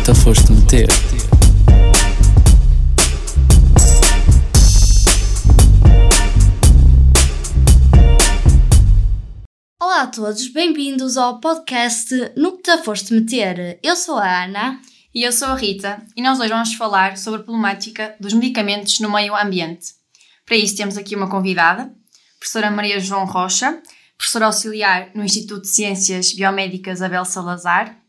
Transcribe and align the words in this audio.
te 0.00 0.14
foste 0.14 0.52
meter. 0.52 0.88
Olá 9.80 10.02
a 10.02 10.06
todos, 10.06 10.48
bem-vindos 10.48 11.16
ao 11.16 11.40
podcast 11.40 12.32
No 12.36 12.56
que 12.56 12.62
te 12.62 12.78
foste 12.78 13.14
meter. 13.14 13.78
Eu 13.82 13.94
sou 13.94 14.16
a 14.16 14.44
Ana. 14.44 14.80
E 15.14 15.22
eu 15.24 15.30
sou 15.30 15.48
a 15.48 15.54
Rita, 15.54 16.02
e 16.16 16.22
nós 16.22 16.40
hoje 16.40 16.48
vamos 16.48 16.72
falar 16.72 17.18
sobre 17.18 17.40
a 17.40 17.44
problemática 17.44 18.16
dos 18.18 18.32
medicamentos 18.32 18.98
no 18.98 19.12
meio 19.12 19.36
ambiente. 19.36 19.88
Para 20.46 20.56
isso 20.56 20.74
temos 20.74 20.96
aqui 20.96 21.14
uma 21.14 21.28
convidada, 21.28 21.92
professora 22.38 22.70
Maria 22.70 22.98
João 22.98 23.26
Rocha, 23.26 23.78
professora 24.16 24.46
auxiliar 24.46 25.10
no 25.14 25.22
Instituto 25.22 25.62
de 25.62 25.68
Ciências 25.68 26.32
Biomédicas 26.32 27.02
Abel 27.02 27.26
Salazar, 27.26 28.01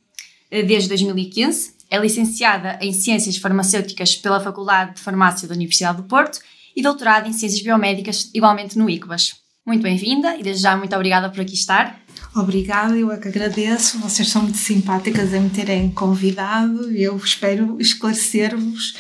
desde 0.62 0.90
2015. 0.90 1.74
É 1.90 1.98
licenciada 1.98 2.78
em 2.82 2.94
Ciências 2.94 3.38
Farmacêuticas 3.38 4.16
pela 4.16 4.40
Faculdade 4.40 4.96
de 4.96 5.02
Farmácia 5.02 5.48
da 5.48 5.56
Universidade 5.56 5.98
do 5.98 6.04
Porto 6.04 6.40
e 6.76 6.82
doutorada 6.82 7.28
em 7.28 7.34
Ciências 7.34 7.62
Biomédicas, 7.62 8.30
igualmente 8.34 8.78
no 8.78 8.90
ICBAS. 8.90 9.36
Muito 9.66 9.82
bem-vinda 9.82 10.36
e 10.36 10.44
desde 10.44 10.64
já 10.64 10.76
muito 10.76 10.94
obrigada 10.96 11.30
por 11.30 11.40
aqui 11.40 11.54
estar. 11.54 12.00
Obrigada, 12.36 12.98
eu 12.98 13.12
é 13.12 13.18
que 13.18 13.28
agradeço. 13.28 14.00
Vocês 14.00 14.28
são 14.28 14.42
muito 14.42 14.58
simpáticas 14.58 15.34
em 15.34 15.42
me 15.42 15.50
terem 15.50 15.90
convidado 15.92 16.92
e 16.92 17.04
eu 17.04 17.16
espero 17.16 17.78
esclarecer-vos 17.80 18.92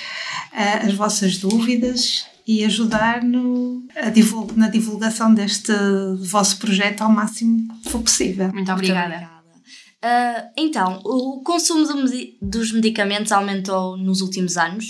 uh, 0.53 0.87
as 0.87 0.93
vossas 0.93 1.37
dúvidas 1.37 2.25
e 2.45 2.63
ajudar 2.63 3.23
no, 3.23 3.83
divul 4.13 4.49
na 4.55 4.69
divulgação 4.69 5.33
deste 5.33 5.73
vosso 6.19 6.57
projeto 6.57 7.01
ao 7.01 7.09
máximo 7.09 7.67
que 7.83 7.89
for 7.89 8.01
possível. 8.01 8.51
Muito 8.53 8.71
obrigada. 8.71 8.99
Muito 8.99 9.15
obrigada. 9.15 9.32
Uh, 10.03 10.51
então, 10.57 10.99
o 11.05 11.41
consumo 11.43 11.85
dos 12.41 12.73
medicamentos 12.73 13.31
aumentou 13.31 13.95
nos 13.95 14.19
últimos 14.19 14.57
anos 14.57 14.85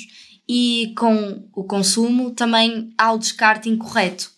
e 0.49 0.91
com 0.97 1.47
o 1.53 1.63
consumo 1.65 2.31
também 2.31 2.91
há 2.97 3.13
o 3.13 3.19
descarte 3.19 3.69
incorreto. 3.69 4.31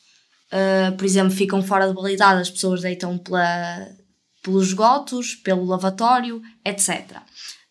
Uh, 0.51 0.95
por 0.97 1.05
exemplo, 1.05 1.31
ficam 1.31 1.63
fora 1.63 1.87
de 1.87 1.93
validade, 1.93 2.41
as 2.41 2.49
pessoas 2.49 2.81
deitam 2.81 3.17
pela, 3.17 3.87
pelos 4.43 4.67
esgotos, 4.67 5.35
pelo 5.35 5.63
lavatório, 5.63 6.41
etc. 6.65 7.21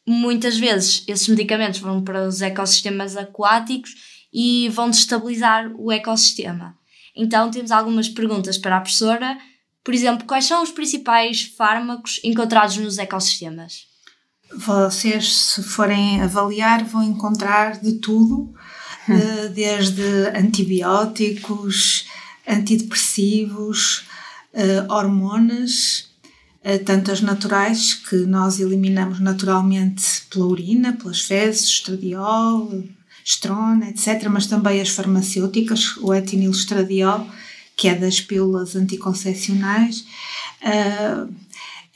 Muitas 0.06 0.56
vezes 0.56 1.04
esses 1.06 1.28
medicamentos 1.28 1.80
vão 1.80 2.02
para 2.02 2.26
os 2.26 2.40
ecossistemas 2.40 3.18
aquáticos 3.18 3.94
e 4.32 4.70
vão 4.70 4.88
destabilizar 4.88 5.70
o 5.76 5.92
ecossistema. 5.92 6.74
Então 7.14 7.50
temos 7.50 7.70
algumas 7.70 8.08
perguntas 8.08 8.56
para 8.56 8.78
a 8.78 8.80
professora. 8.80 9.38
Por 9.84 9.92
exemplo, 9.92 10.26
quais 10.26 10.46
são 10.46 10.62
os 10.62 10.70
principais 10.70 11.52
fármacos 11.56 12.18
encontrados 12.24 12.78
nos 12.78 12.96
ecossistemas? 12.96 13.86
Vocês, 14.56 15.34
se 15.34 15.62
forem 15.62 16.22
avaliar, 16.22 16.84
vão 16.84 17.02
encontrar 17.02 17.78
de 17.80 17.94
tudo, 17.94 18.54
hum. 19.08 19.52
desde 19.54 20.28
antibióticos, 20.34 22.06
antidepressivos, 22.48 24.04
eh, 24.52 24.86
hormonas, 24.88 26.10
eh, 26.62 26.78
tanto 26.78 27.10
as 27.10 27.20
naturais, 27.20 27.94
que 27.94 28.16
nós 28.16 28.60
eliminamos 28.60 29.20
naturalmente 29.20 30.04
pela 30.30 30.46
urina, 30.46 30.92
pelas 30.92 31.20
fezes, 31.20 31.64
estradiol, 31.64 32.84
estrona, 33.24 33.88
etc., 33.90 34.28
mas 34.30 34.46
também 34.46 34.80
as 34.80 34.90
farmacêuticas, 34.90 35.96
o 35.98 36.14
etinilestradiol, 36.14 37.26
que 37.76 37.88
é 37.88 37.94
das 37.94 38.20
pílulas 38.20 38.76
anticoncepcionais. 38.76 40.04
Uh, 40.62 41.32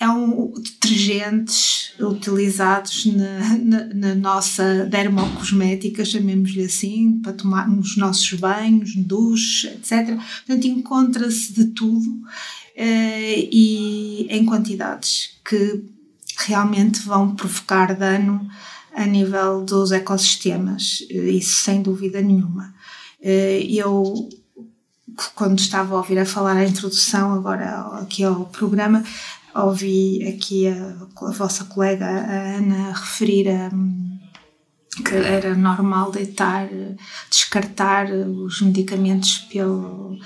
é 0.01 0.09
um 0.09 0.53
detergentes 0.53 1.93
utilizados 1.99 3.07
na, 3.07 3.59
na, 3.59 3.85
na, 3.95 4.15
nossa 4.15 4.85
dermocosmética, 4.85 6.05
chamemos-lhe 6.05 6.65
assim, 6.65 7.21
para 7.21 7.33
tomar 7.33 7.69
nos 7.69 7.97
nossos 7.97 8.33
banhos, 8.35 8.95
duches, 8.95 9.65
etc. 9.65 10.17
Portanto, 10.47 10.67
encontra-se 10.67 11.53
de 11.53 11.65
tudo 11.67 12.09
uh, 12.09 13.49
e 13.51 14.29
em 14.31 14.47
quantidades 14.47 15.41
que 15.45 15.83
realmente 16.47 17.01
vão 17.01 17.35
provocar 17.35 17.93
dano 17.97 18.49
a 18.95 19.05
nível 19.05 19.65
dos 19.65 19.91
ecossistemas, 19.91 21.05
isso 21.11 21.63
sem 21.63 21.83
dúvida 21.83 22.23
nenhuma. 22.23 22.73
Uh, 23.21 23.67
eu 23.69 24.29
quando 25.35 25.59
estava 25.59 25.95
a 25.95 25.99
ouvir 25.99 26.19
a 26.19 26.27
falar 26.27 26.57
a 26.57 26.65
introdução 26.65 27.35
agora 27.35 28.01
aqui 28.01 28.25
ao 28.25 28.45
programa, 28.47 29.05
ouvi 29.55 30.27
aqui 30.29 30.69
a, 30.69 30.97
a 31.27 31.31
vossa 31.33 31.65
colega 31.65 32.07
a 32.07 32.57
Ana 32.57 32.93
referir 32.93 33.49
a, 33.49 33.71
que 35.03 35.15
era 35.15 35.55
normal 35.55 36.11
deitar, 36.11 36.69
descartar 37.31 38.11
os 38.11 38.61
medicamentos 38.61 39.39
pelo, 39.51 40.19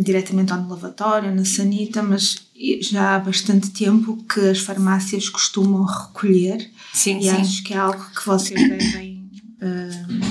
diretamente 0.00 0.52
ao 0.52 0.66
lavatório, 0.66 1.34
na 1.34 1.44
sanita, 1.44 2.02
mas 2.02 2.46
já 2.80 3.16
há 3.16 3.18
bastante 3.18 3.70
tempo 3.70 4.24
que 4.24 4.40
as 4.40 4.60
farmácias 4.60 5.28
costumam 5.28 5.84
recolher 5.84 6.70
sim, 6.92 7.18
e 7.18 7.22
sim. 7.22 7.30
acho 7.30 7.62
que 7.62 7.74
é 7.74 7.76
algo 7.76 8.02
que 8.14 8.26
vocês 8.26 8.60
devem 8.68 9.30
uh, 9.60 10.25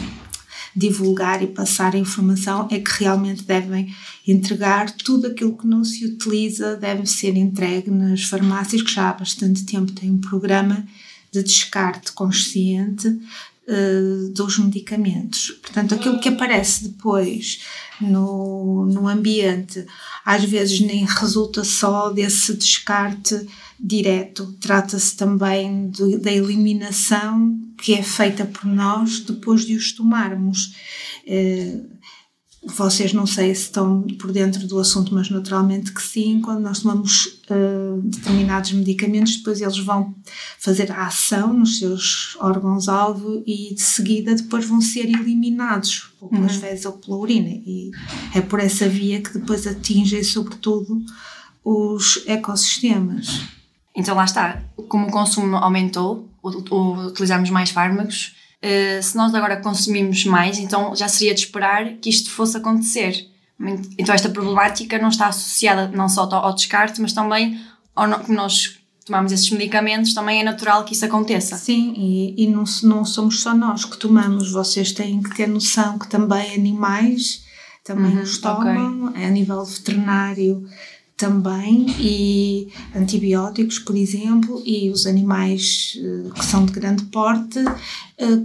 divulgar 0.75 1.41
e 1.41 1.47
passar 1.47 1.95
a 1.95 1.99
informação 1.99 2.67
é 2.69 2.79
que 2.79 3.03
realmente 3.03 3.43
devem 3.43 3.95
entregar 4.27 4.91
tudo 4.91 5.27
aquilo 5.27 5.57
que 5.57 5.65
não 5.65 5.83
se 5.83 6.05
utiliza, 6.05 6.75
deve 6.75 7.05
ser 7.05 7.37
entregue 7.37 7.89
nas 7.89 8.23
farmácias, 8.23 8.81
que 8.81 8.93
já 8.93 9.09
há 9.09 9.13
bastante 9.13 9.63
tempo 9.63 9.91
têm 9.93 10.11
um 10.11 10.19
programa 10.19 10.85
de 11.31 11.43
descarte 11.43 12.11
consciente 12.11 13.07
uh, 13.07 14.29
dos 14.33 14.57
medicamentos. 14.59 15.51
Portanto, 15.61 15.95
aquilo 15.95 16.19
que 16.19 16.29
aparece 16.29 16.89
depois 16.89 17.61
no, 18.01 18.85
no 18.85 19.07
ambiente, 19.07 19.85
às 20.25 20.43
vezes 20.43 20.81
nem 20.81 21.05
resulta 21.05 21.63
só 21.63 22.09
desse 22.09 22.53
descarte 22.53 23.47
direto, 23.79 24.55
trata-se 24.59 25.15
também 25.15 25.89
de, 25.89 26.17
da 26.17 26.31
eliminação 26.31 27.57
que 27.77 27.93
é 27.93 28.03
feita 28.03 28.45
por 28.45 28.65
nós 28.65 29.19
depois 29.19 29.65
de 29.65 29.75
os 29.75 29.91
tomarmos. 29.91 30.75
Eh, 31.27 31.81
vocês 32.65 33.13
não 33.13 33.27
sei 33.27 33.53
se 33.53 33.63
estão 33.63 34.01
por 34.19 34.31
dentro 34.31 34.67
do 34.67 34.79
assunto, 34.79 35.13
mas 35.13 35.29
naturalmente 35.29 35.93
que 35.93 36.01
sim, 36.01 36.41
quando 36.41 36.61
nós 36.61 36.79
tomamos 36.79 37.39
uh, 37.49 38.01
determinados 38.01 38.71
medicamentos, 38.71 39.37
depois 39.37 39.61
eles 39.61 39.77
vão 39.77 40.15
fazer 40.57 40.91
a 40.91 41.05
ação 41.05 41.53
nos 41.53 41.77
seus 41.77 42.35
órgãos-alvo 42.39 43.43
e 43.45 43.75
de 43.75 43.81
seguida 43.81 44.33
depois 44.33 44.65
vão 44.65 44.81
ser 44.81 45.05
eliminados, 45.05 46.09
ou 46.19 46.27
pelas 46.27 46.55
uhum. 46.55 46.61
fezes 46.61 46.85
ou 46.85 46.93
pela 46.93 47.17
urina. 47.17 47.49
E 47.49 47.91
é 48.33 48.41
por 48.41 48.59
essa 48.59 48.89
via 48.89 49.21
que 49.21 49.33
depois 49.33 49.67
atingem, 49.67 50.23
sobretudo, 50.23 51.03
os 51.63 52.23
ecossistemas. 52.25 53.41
Então 53.95 54.15
lá 54.15 54.25
está, 54.25 54.61
como 54.89 55.07
o 55.07 55.11
consumo 55.11 55.55
aumentou, 55.57 56.29
utilizamos 56.43 57.49
mais 57.49 57.69
fármacos, 57.69 58.35
uh, 58.61 59.01
se 59.01 59.15
nós 59.15 59.33
agora 59.33 59.57
consumimos 59.57 60.25
mais, 60.25 60.59
então 60.59 60.95
já 60.95 61.07
seria 61.07 61.33
de 61.33 61.41
esperar 61.41 61.93
que 61.93 62.09
isto 62.09 62.29
fosse 62.29 62.57
acontecer. 62.57 63.27
Então 63.97 64.13
esta 64.13 64.29
problemática 64.29 64.99
não 64.99 65.09
está 65.09 65.27
associada 65.27 65.87
não 65.87 66.09
só 66.09 66.29
ao 66.29 66.53
descarte, 66.53 67.01
mas 67.01 67.13
também 67.13 67.59
ao 67.95 68.19
que 68.19 68.31
nós 68.31 68.79
tomamos 69.05 69.31
esses 69.31 69.49
medicamentos, 69.51 70.13
também 70.13 70.41
é 70.41 70.43
natural 70.43 70.83
que 70.83 70.93
isso 70.93 71.05
aconteça. 71.05 71.55
Sim, 71.55 71.93
e, 71.95 72.43
e 72.43 72.47
não, 72.47 72.65
não 72.83 73.05
somos 73.05 73.41
só 73.41 73.53
nós 73.53 73.85
que 73.85 73.97
tomamos, 73.97 74.51
vocês 74.51 74.91
têm 74.91 75.21
que 75.21 75.33
ter 75.35 75.47
noção 75.47 75.97
que 75.97 76.07
também 76.07 76.53
animais 76.53 77.45
também 77.85 78.17
uhum, 78.17 78.23
os 78.23 78.39
tomam, 78.39 79.09
okay. 79.09 79.25
a 79.25 79.29
nível 79.29 79.63
veterinário 79.63 80.67
também 81.17 81.85
e 81.99 82.67
antibióticos, 82.93 83.79
por 83.79 83.95
exemplo, 83.95 84.61
e 84.65 84.89
os 84.89 85.05
animais 85.05 85.97
eh, 85.97 86.29
que 86.33 86.45
são 86.45 86.65
de 86.65 86.73
grande 86.73 87.05
porte 87.05 87.59
eh, 88.17 88.41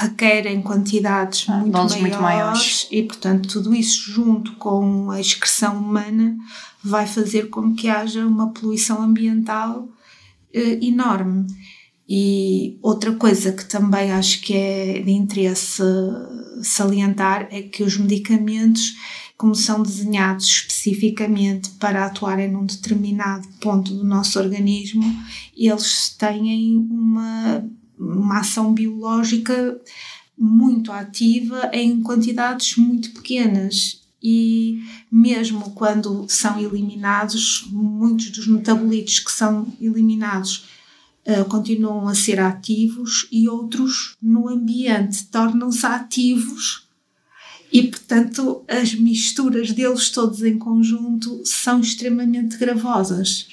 requerem 0.00 0.62
quantidades 0.62 1.46
muito 1.46 1.72
maiores, 1.72 1.96
muito 2.00 2.20
maiores, 2.20 2.88
e 2.90 3.02
portanto 3.02 3.48
tudo 3.48 3.74
isso 3.74 4.10
junto 4.10 4.56
com 4.56 5.10
a 5.10 5.20
excreção 5.20 5.76
humana 5.76 6.36
vai 6.82 7.06
fazer 7.06 7.50
com 7.50 7.74
que 7.74 7.88
haja 7.88 8.26
uma 8.26 8.50
poluição 8.52 9.02
ambiental 9.02 9.88
eh, 10.52 10.78
enorme. 10.82 11.46
E 12.06 12.78
outra 12.82 13.12
coisa 13.12 13.52
que 13.52 13.64
também 13.64 14.12
acho 14.12 14.42
que 14.42 14.54
é 14.54 15.02
de 15.02 15.10
interesse 15.10 15.82
salientar 16.62 17.48
é 17.50 17.62
que 17.62 17.82
os 17.82 17.96
medicamentos 17.96 18.94
como 19.36 19.54
são 19.54 19.82
desenhados 19.82 20.46
especificamente 20.46 21.70
para 21.70 22.06
atuarem 22.06 22.50
num 22.50 22.64
determinado 22.64 23.46
ponto 23.60 23.92
do 23.92 24.04
nosso 24.04 24.38
organismo, 24.38 25.04
eles 25.56 26.14
têm 26.16 26.76
uma, 26.76 27.64
uma 27.98 28.40
ação 28.40 28.72
biológica 28.72 29.80
muito 30.38 30.92
ativa 30.92 31.70
em 31.72 32.00
quantidades 32.02 32.76
muito 32.76 33.10
pequenas. 33.12 34.02
E 34.22 34.82
mesmo 35.10 35.72
quando 35.72 36.26
são 36.28 36.58
eliminados, 36.58 37.68
muitos 37.70 38.30
dos 38.30 38.46
metabolitos 38.46 39.18
que 39.18 39.30
são 39.30 39.66
eliminados 39.78 40.66
uh, 41.26 41.44
continuam 41.46 42.08
a 42.08 42.14
ser 42.14 42.40
ativos 42.40 43.28
e 43.30 43.48
outros 43.48 44.16
no 44.22 44.48
ambiente 44.48 45.26
tornam-se 45.26 45.84
ativos 45.84 46.83
e, 47.74 47.88
portanto, 47.88 48.64
as 48.68 48.94
misturas 48.94 49.72
deles 49.72 50.08
todos 50.10 50.44
em 50.44 50.56
conjunto 50.56 51.42
são 51.44 51.80
extremamente 51.80 52.56
gravosas. 52.56 53.48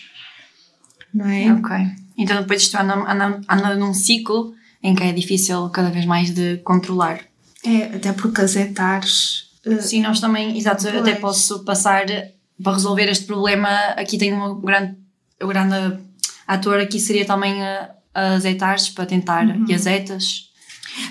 Não 1.11 1.25
é? 1.25 1.51
Ok. 1.51 1.75
Então, 2.15 2.39
depois 2.39 2.61
isto 2.61 2.75
anda, 2.75 2.93
anda, 2.93 3.41
anda 3.49 3.75
num 3.75 3.95
ciclo 3.95 4.53
em 4.83 4.93
que 4.93 5.01
é 5.01 5.11
difícil 5.11 5.67
cada 5.69 5.89
vez 5.89 6.05
mais 6.05 6.29
de 6.29 6.57
controlar. 6.57 7.21
É, 7.65 7.95
até 7.95 8.13
porque 8.13 8.41
as 8.41 8.55
etares. 8.55 9.49
Uh, 9.65 9.81
Sim, 9.81 10.03
nós 10.03 10.19
também, 10.19 10.55
exato, 10.55 10.83
pois. 10.83 10.97
até 10.97 11.15
posso 11.15 11.65
passar 11.65 12.05
para 12.61 12.73
resolver 12.73 13.09
este 13.09 13.25
problema. 13.25 13.69
Aqui 13.97 14.19
tem 14.19 14.33
uma 14.33 14.53
grande, 14.53 14.97
o 15.41 15.47
grande 15.47 15.97
ator 16.45 16.79
aqui 16.79 16.99
seria 16.99 17.25
também 17.25 17.55
as 18.13 18.45
etares 18.45 18.87
para 18.89 19.07
tentar 19.07 19.47
uhum. 19.47 19.65
e 19.67 19.73
as 19.73 19.87
etas. 19.87 20.51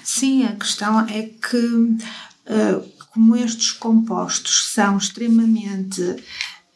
Sim, 0.04 0.44
a 0.44 0.52
questão 0.52 1.00
é 1.08 1.22
que 1.22 1.56
uh, 1.56 2.99
como 3.12 3.36
estes 3.36 3.72
compostos 3.72 4.68
são 4.72 4.96
extremamente 4.96 6.00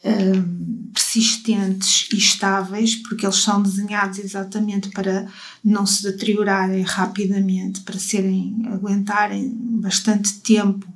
um, 0.05 0.91
persistentes 0.93 2.07
e 2.13 2.17
estáveis, 2.17 2.95
porque 2.95 3.25
eles 3.25 3.37
são 3.37 3.61
desenhados 3.61 4.19
exatamente 4.19 4.89
para 4.89 5.27
não 5.63 5.85
se 5.85 6.03
deteriorarem 6.03 6.83
rapidamente, 6.83 7.81
para 7.81 7.97
serem 7.97 8.55
aguentarem 8.67 9.51
bastante 9.81 10.35
tempo 10.41 10.87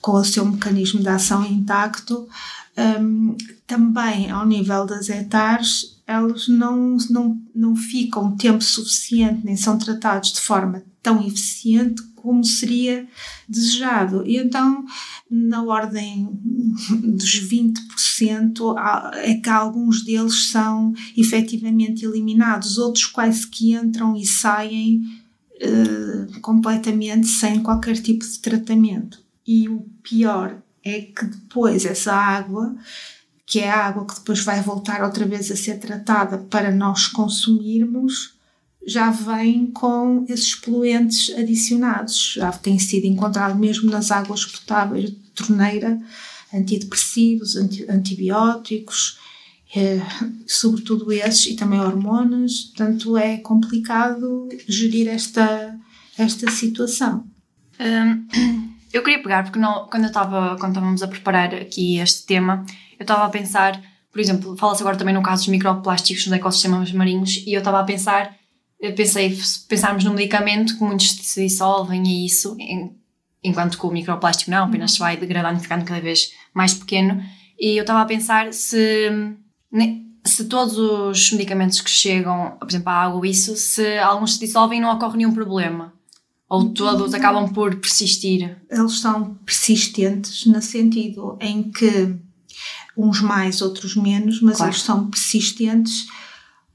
com 0.00 0.12
o 0.12 0.24
seu 0.24 0.44
mecanismo 0.46 1.00
de 1.00 1.08
ação 1.08 1.44
intacto, 1.44 2.26
um, 2.76 3.36
também 3.66 4.30
ao 4.30 4.46
nível 4.46 4.86
das 4.86 5.08
etares, 5.08 6.00
eles 6.06 6.48
não, 6.48 6.96
não, 7.10 7.40
não 7.54 7.76
ficam 7.76 8.36
tempo 8.36 8.62
suficiente, 8.62 9.44
nem 9.44 9.56
são 9.56 9.78
tratados 9.78 10.32
de 10.32 10.40
forma 10.40 10.82
tão 11.02 11.24
eficiente 11.26 12.02
como 12.24 12.42
seria 12.42 13.06
desejado. 13.46 14.26
E 14.26 14.38
então, 14.38 14.82
na 15.30 15.62
ordem 15.62 16.26
dos 16.90 17.46
20%, 17.46 18.74
é 19.16 19.34
que 19.34 19.50
alguns 19.50 20.02
deles 20.02 20.50
são 20.50 20.94
efetivamente 21.14 22.06
eliminados, 22.06 22.78
outros 22.78 23.04
quase 23.04 23.46
que 23.46 23.74
entram 23.74 24.16
e 24.16 24.24
saem 24.24 25.02
uh, 25.60 26.40
completamente 26.40 27.26
sem 27.26 27.62
qualquer 27.62 28.00
tipo 28.00 28.24
de 28.24 28.38
tratamento. 28.38 29.22
E 29.46 29.68
o 29.68 29.82
pior 30.02 30.62
é 30.82 31.02
que 31.02 31.26
depois 31.26 31.84
essa 31.84 32.14
água 32.14 32.74
que 33.46 33.60
é 33.60 33.70
a 33.70 33.88
água 33.88 34.06
que 34.06 34.14
depois 34.14 34.40
vai 34.40 34.62
voltar 34.62 35.02
outra 35.02 35.26
vez 35.26 35.50
a 35.50 35.56
ser 35.56 35.78
tratada 35.78 36.38
para 36.38 36.70
nós 36.70 37.06
consumirmos, 37.06 38.34
já 38.86 39.10
vem 39.10 39.70
com 39.70 40.24
esses 40.28 40.54
poluentes 40.54 41.34
adicionados. 41.36 42.34
Já 42.36 42.52
tem 42.52 42.78
sido 42.78 43.06
encontrado 43.06 43.58
mesmo 43.58 43.90
nas 43.90 44.10
águas 44.10 44.44
potáveis 44.44 45.10
de 45.10 45.16
torneira, 45.34 46.00
antidepressivos, 46.52 47.56
anti, 47.56 47.84
antibióticos, 47.90 49.18
é, 49.74 50.00
sobretudo 50.46 51.10
esses, 51.10 51.46
e 51.46 51.56
também 51.56 51.80
hormonas. 51.80 52.72
Portanto, 52.76 53.16
é 53.16 53.38
complicado 53.38 54.48
gerir 54.68 55.08
esta, 55.08 55.76
esta 56.16 56.50
situação. 56.50 57.26
Hum, 57.80 58.26
eu 58.92 59.02
queria 59.02 59.22
pegar, 59.22 59.42
porque 59.42 59.58
não, 59.58 59.88
quando, 59.88 60.04
eu 60.04 60.12
quando 60.58 60.68
estávamos 60.68 61.02
a 61.02 61.08
preparar 61.08 61.54
aqui 61.54 61.98
este 61.98 62.24
tema, 62.24 62.64
eu 62.98 63.02
estava 63.02 63.24
a 63.24 63.30
pensar, 63.30 63.82
por 64.12 64.20
exemplo, 64.20 64.56
fala-se 64.56 64.82
agora 64.82 64.96
também 64.96 65.14
no 65.14 65.22
caso 65.22 65.42
dos 65.42 65.48
microplásticos 65.48 66.26
nos 66.26 66.36
ecossistemas 66.36 66.92
marinhos, 66.92 67.42
e 67.44 67.52
eu 67.52 67.58
estava 67.58 67.80
a 67.80 67.84
pensar 67.84 68.32
eu 68.84 68.94
pensei, 68.94 69.34
se 69.34 69.60
pensarmos 69.66 70.04
num 70.04 70.12
medicamento 70.12 70.76
que 70.76 70.84
muitos 70.84 71.10
se 71.10 71.46
dissolvem 71.46 72.02
e 72.06 72.26
isso, 72.26 72.54
enquanto 73.42 73.78
que 73.78 73.86
o 73.86 73.90
microplástico 73.90 74.50
não, 74.50 74.66
apenas 74.66 74.92
se 74.92 74.98
vai 74.98 75.16
degradando, 75.16 75.58
ficando 75.58 75.86
cada 75.86 76.02
vez 76.02 76.32
mais 76.52 76.74
pequeno. 76.74 77.22
E 77.58 77.78
eu 77.78 77.80
estava 77.80 78.02
a 78.02 78.04
pensar 78.04 78.52
se, 78.52 79.10
se 80.22 80.44
todos 80.44 80.76
os 80.76 81.32
medicamentos 81.32 81.80
que 81.80 81.88
chegam, 81.88 82.58
por 82.60 82.68
exemplo, 82.68 82.90
a 82.90 83.04
água 83.04 83.26
isso, 83.26 83.56
se 83.56 83.96
alguns 83.98 84.34
se 84.34 84.40
dissolvem 84.40 84.82
não 84.82 84.94
ocorre 84.94 85.16
nenhum 85.16 85.32
problema. 85.32 85.94
Ou 86.46 86.68
todos 86.68 87.14
acabam 87.14 87.50
por 87.50 87.74
persistir? 87.76 88.58
Eles 88.70 89.00
são 89.00 89.34
persistentes 89.46 90.44
no 90.44 90.60
sentido 90.60 91.38
em 91.40 91.70
que 91.70 92.14
uns 92.94 93.22
mais, 93.22 93.62
outros 93.62 93.96
menos, 93.96 94.42
mas 94.42 94.58
claro. 94.58 94.70
eles 94.70 94.82
são 94.82 95.08
persistentes 95.08 96.06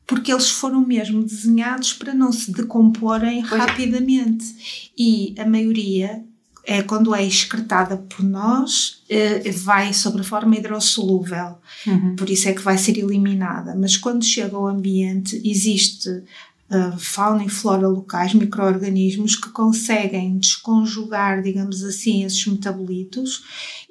porque 0.09 0.31
eles 0.31 0.49
foram 0.49 0.83
mesmo 0.83 1.21
desenhados 1.23 1.93
para 1.93 2.15
não 2.15 2.31
se 2.31 2.51
decomporem 2.51 3.45
pois. 3.47 3.61
rapidamente. 3.61 4.91
E 4.97 5.35
a 5.37 5.45
maioria 5.45 6.23
é 6.65 6.81
quando 6.81 7.13
é 7.13 7.23
excretada 7.23 7.95
por 7.95 8.23
nós, 8.23 9.03
eh, 9.07 9.51
vai 9.51 9.93
sobre 9.93 10.21
a 10.21 10.23
forma 10.23 10.55
hidrossolúvel, 10.55 11.57
uhum. 11.85 12.15
por 12.15 12.27
isso 12.27 12.49
é 12.49 12.53
que 12.53 12.61
vai 12.61 12.77
ser 12.77 12.97
eliminada. 12.97 13.75
Mas 13.75 13.95
quando 13.95 14.25
chega 14.25 14.57
ao 14.57 14.67
ambiente, 14.67 15.39
existe 15.45 16.09
uh, 16.09 16.97
fauna 16.97 17.45
e 17.45 17.49
flora 17.49 17.87
locais, 17.87 18.33
micro-organismos 18.33 19.35
que 19.35 19.49
conseguem 19.49 20.39
desconjugar, 20.39 21.43
digamos 21.43 21.83
assim, 21.83 22.23
esses 22.23 22.45
metabolitos 22.47 23.43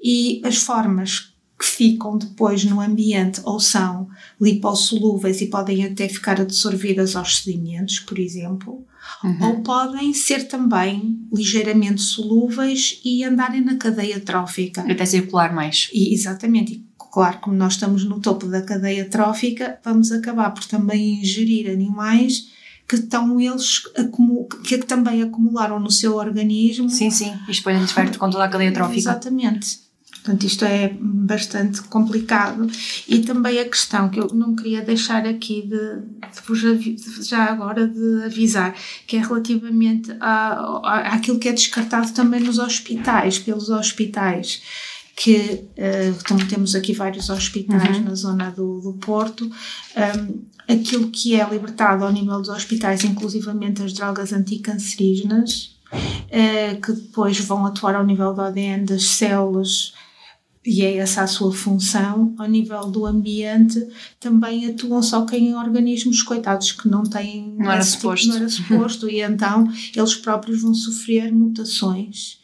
e 0.03 0.43
as 0.45 0.57
formas 0.57 1.33
que 1.59 1.67
ficam 1.67 2.17
depois 2.17 2.65
no 2.65 2.81
ambiente 2.81 3.41
ou 3.45 3.59
são 3.59 4.09
lipossolúveis 4.41 5.41
e 5.41 5.47
podem 5.47 5.85
até 5.85 6.09
ficar 6.09 6.41
absorvidas 6.41 7.17
aos 7.17 7.39
sedimentos, 7.39 7.99
por 7.99 8.19
exemplo, 8.19 8.87
uhum. 9.25 9.47
ou 9.47 9.61
podem 9.63 10.15
ser 10.15 10.47
também 10.47 11.19
ligeiramente 11.33 12.01
solúveis 12.01 13.01
e 13.05 13.25
andarem 13.25 13.61
na 13.61 13.77
cadeia 13.77 14.21
trófica. 14.21 14.83
Até 14.83 15.05
circular 15.05 15.53
mais. 15.53 15.91
E, 15.93 16.15
exatamente. 16.15 16.75
E, 16.75 16.87
claro, 17.13 17.39
como 17.41 17.57
nós 17.57 17.73
estamos 17.73 18.05
no 18.05 18.21
topo 18.21 18.47
da 18.47 18.63
cadeia 18.63 19.07
trófica, 19.07 19.81
vamos 19.85 20.13
acabar 20.13 20.51
por 20.53 20.65
também 20.65 21.21
ingerir 21.21 21.69
animais 21.69 22.57
que 22.87 22.95
estão 22.95 23.39
eles 23.39 23.83
que 24.65 24.79
também 24.79 25.23
acumularam 25.23 25.79
no 25.79 25.91
seu 25.91 26.17
organismo. 26.17 26.89
Sim, 26.89 27.11
sim, 27.11 27.35
e 27.47 27.53
gente 27.53 28.19
com 28.19 28.31
toda 28.31 28.45
a 28.45 28.49
cadeia 28.49 28.73
trófica. 28.73 28.99
Exatamente. 28.99 29.88
Portanto, 30.29 30.45
isto 30.45 30.65
é 30.67 30.95
bastante 31.01 31.81
complicado. 31.85 32.67
E 33.09 33.21
também 33.21 33.59
a 33.59 33.65
questão 33.65 34.11
que 34.11 34.21
eu 34.21 34.29
não 34.35 34.55
queria 34.55 34.83
deixar 34.83 35.27
aqui 35.27 35.63
de, 35.63 36.03
de 36.03 37.27
já 37.27 37.45
agora 37.47 37.89
de 37.89 38.25
avisar, 38.25 38.75
que 39.07 39.17
é 39.17 39.21
relativamente 39.21 40.15
a, 40.21 40.81
a, 40.85 41.15
àquilo 41.15 41.39
que 41.39 41.49
é 41.49 41.53
descartado 41.53 42.13
também 42.13 42.41
nos 42.41 42.59
hospitais, 42.59 43.39
pelos 43.39 43.71
hospitais 43.71 44.61
que 45.17 45.65
uh, 45.77 46.17
então 46.17 46.37
temos 46.47 46.77
aqui 46.77 46.93
vários 46.93 47.29
hospitais 47.29 47.97
uhum. 47.97 48.05
na 48.05 48.15
zona 48.15 48.51
do, 48.53 48.81
do 48.81 48.93
Porto, 49.05 49.47
um, 49.47 50.73
aquilo 50.73 51.11
que 51.11 51.35
é 51.35 51.49
libertado 51.51 52.05
ao 52.05 52.13
nível 52.13 52.39
dos 52.39 52.49
hospitais, 52.49 53.03
inclusivamente 53.03 53.83
as 53.83 53.93
drogas 53.93 54.33
anticancerígenas, 54.33 55.77
uh, 55.93 56.81
que 56.81 56.93
depois 56.93 57.37
vão 57.41 57.67
atuar 57.67 57.97
ao 57.97 58.07
nível 58.07 58.33
do 58.33 58.43
ADN 58.43 58.85
das 58.85 59.09
células 59.09 59.93
e 60.69 60.83
é 60.83 60.97
essa 60.99 61.23
a 61.23 61.27
sua 61.27 61.51
função, 61.51 62.35
ao 62.37 62.47
nível 62.47 62.83
do 62.91 63.07
ambiente, 63.07 63.89
também 64.21 64.67
atuam 64.67 65.03
só 65.03 65.25
que 65.25 65.35
em 65.35 65.55
organismos 65.55 66.23
coitados 66.23 66.73
que 66.73 66.87
não 66.87 67.05
têm. 67.05 67.55
Não 67.57 67.73
era 67.73 67.83
suposto. 67.83 68.27
Tipo, 68.27 68.35
não 68.35 68.37
era 68.37 68.49
suposto, 68.51 69.09
e 69.09 69.23
então 69.23 69.67
eles 69.97 70.15
próprios 70.15 70.61
vão 70.61 70.75
sofrer 70.75 71.33
mutações 71.33 72.39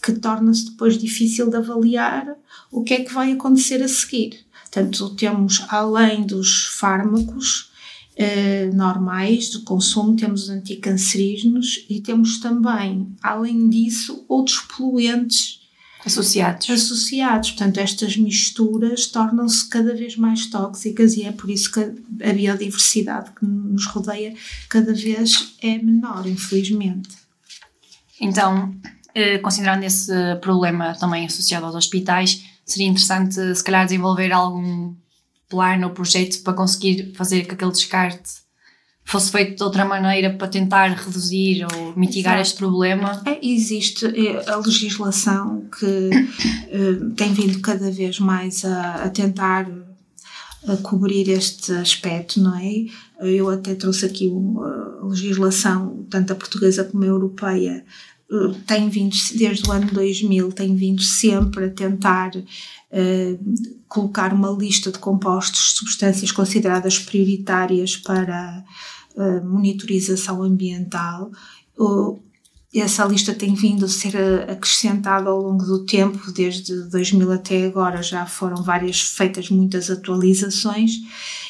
que 0.00 0.12
torna-se 0.12 0.70
depois 0.70 0.96
difícil 0.96 1.50
de 1.50 1.56
avaliar 1.56 2.36
o 2.70 2.84
que 2.84 2.94
é 2.94 3.02
que 3.02 3.12
vai 3.12 3.32
acontecer 3.32 3.82
a 3.82 3.88
seguir. 3.88 4.46
Portanto, 4.62 5.10
temos 5.16 5.64
além 5.68 6.24
dos 6.24 6.66
fármacos 6.66 7.72
eh, 8.14 8.70
normais 8.72 9.50
de 9.50 9.60
consumo, 9.60 10.14
temos 10.14 10.48
anticancerígenos 10.48 11.84
e 11.90 12.00
temos 12.00 12.38
também, 12.38 13.08
além 13.20 13.68
disso, 13.68 14.24
outros 14.28 14.60
poluentes 14.60 15.63
associados. 16.04 16.68
associados. 16.70 17.50
Portanto, 17.52 17.78
estas 17.78 18.16
misturas 18.16 19.06
tornam-se 19.06 19.68
cada 19.68 19.94
vez 19.94 20.16
mais 20.16 20.46
tóxicas 20.46 21.16
e 21.16 21.24
é 21.24 21.32
por 21.32 21.50
isso 21.50 21.72
que 21.72 21.80
a 21.80 22.32
biodiversidade 22.32 23.30
que 23.30 23.44
nos 23.44 23.86
rodeia 23.86 24.34
cada 24.68 24.92
vez 24.92 25.54
é 25.62 25.78
menor, 25.78 26.26
infelizmente. 26.26 27.10
Então, 28.20 28.74
eh, 29.14 29.38
considerando 29.38 29.84
esse 29.84 30.12
problema 30.40 30.94
também 30.94 31.26
associado 31.26 31.66
aos 31.66 31.74
hospitais, 31.74 32.44
seria 32.64 32.86
interessante 32.86 33.54
se 33.54 33.64
calhar 33.64 33.84
desenvolver 33.84 34.32
algum 34.32 34.94
plano 35.48 35.88
ou 35.88 35.92
projeto 35.92 36.42
para 36.42 36.54
conseguir 36.54 37.12
fazer 37.14 37.46
que 37.46 37.54
aquele 37.54 37.70
descarte 37.70 38.43
fosse 39.04 39.30
feito 39.30 39.56
de 39.56 39.62
outra 39.62 39.84
maneira 39.84 40.30
para 40.30 40.48
tentar 40.48 40.88
reduzir 40.88 41.66
ou 41.72 41.94
mitigar 41.96 42.34
Exato. 42.34 42.48
este 42.48 42.56
problema? 42.58 43.22
É, 43.26 43.38
existe 43.46 44.06
é, 44.06 44.50
a 44.50 44.56
legislação 44.56 45.64
que 45.78 46.10
uh, 46.10 47.10
tem 47.10 47.32
vindo 47.32 47.60
cada 47.60 47.90
vez 47.90 48.18
mais 48.18 48.64
a, 48.64 49.04
a 49.04 49.10
tentar 49.10 49.66
a 50.66 50.76
cobrir 50.78 51.28
este 51.28 51.72
aspecto, 51.72 52.40
não 52.40 52.56
é? 52.56 52.86
Eu 53.20 53.50
até 53.50 53.74
trouxe 53.74 54.06
aqui 54.06 54.32
a 55.00 55.04
legislação, 55.04 56.06
tanto 56.08 56.32
a 56.32 56.36
portuguesa 56.36 56.84
como 56.84 57.04
a 57.04 57.06
europeia, 57.06 57.84
eh, 58.30 58.54
tem 58.66 58.88
vindo, 58.88 59.14
desde 59.34 59.68
o 59.68 59.72
ano 59.72 59.90
2000, 59.92 60.52
tem 60.52 60.74
vindo 60.74 61.02
sempre 61.02 61.66
a 61.66 61.70
tentar 61.70 62.30
uh, 62.34 63.54
colocar 63.86 64.32
uma 64.32 64.50
lista 64.50 64.90
de 64.90 64.98
compostos, 64.98 65.74
substâncias 65.76 66.32
consideradas 66.32 66.98
prioritárias 66.98 67.96
para 67.96 68.64
uh, 69.14 69.44
monitorização 69.44 70.42
ambiental. 70.42 71.30
Uh, 71.78 72.22
essa 72.74 73.04
lista 73.04 73.32
tem 73.32 73.54
vindo 73.54 73.84
a 73.84 73.88
ser 73.88 74.16
acrescentada 74.50 75.30
ao 75.30 75.40
longo 75.40 75.64
do 75.64 75.84
tempo, 75.86 76.32
desde 76.32 76.74
2000 76.90 77.30
até 77.30 77.66
agora 77.66 78.02
já 78.02 78.26
foram 78.26 78.62
várias 78.64 79.00
feitas 79.00 79.48
muitas 79.48 79.90
atualizações 79.90 80.94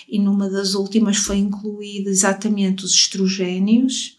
e 0.07 0.19
numa 0.19 0.51
das 0.51 0.75
últimas 0.75 1.17
foi 1.17 1.39
incluído 1.39 2.11
exatamente 2.11 2.85
os 2.85 2.93
estrogénios, 2.93 4.17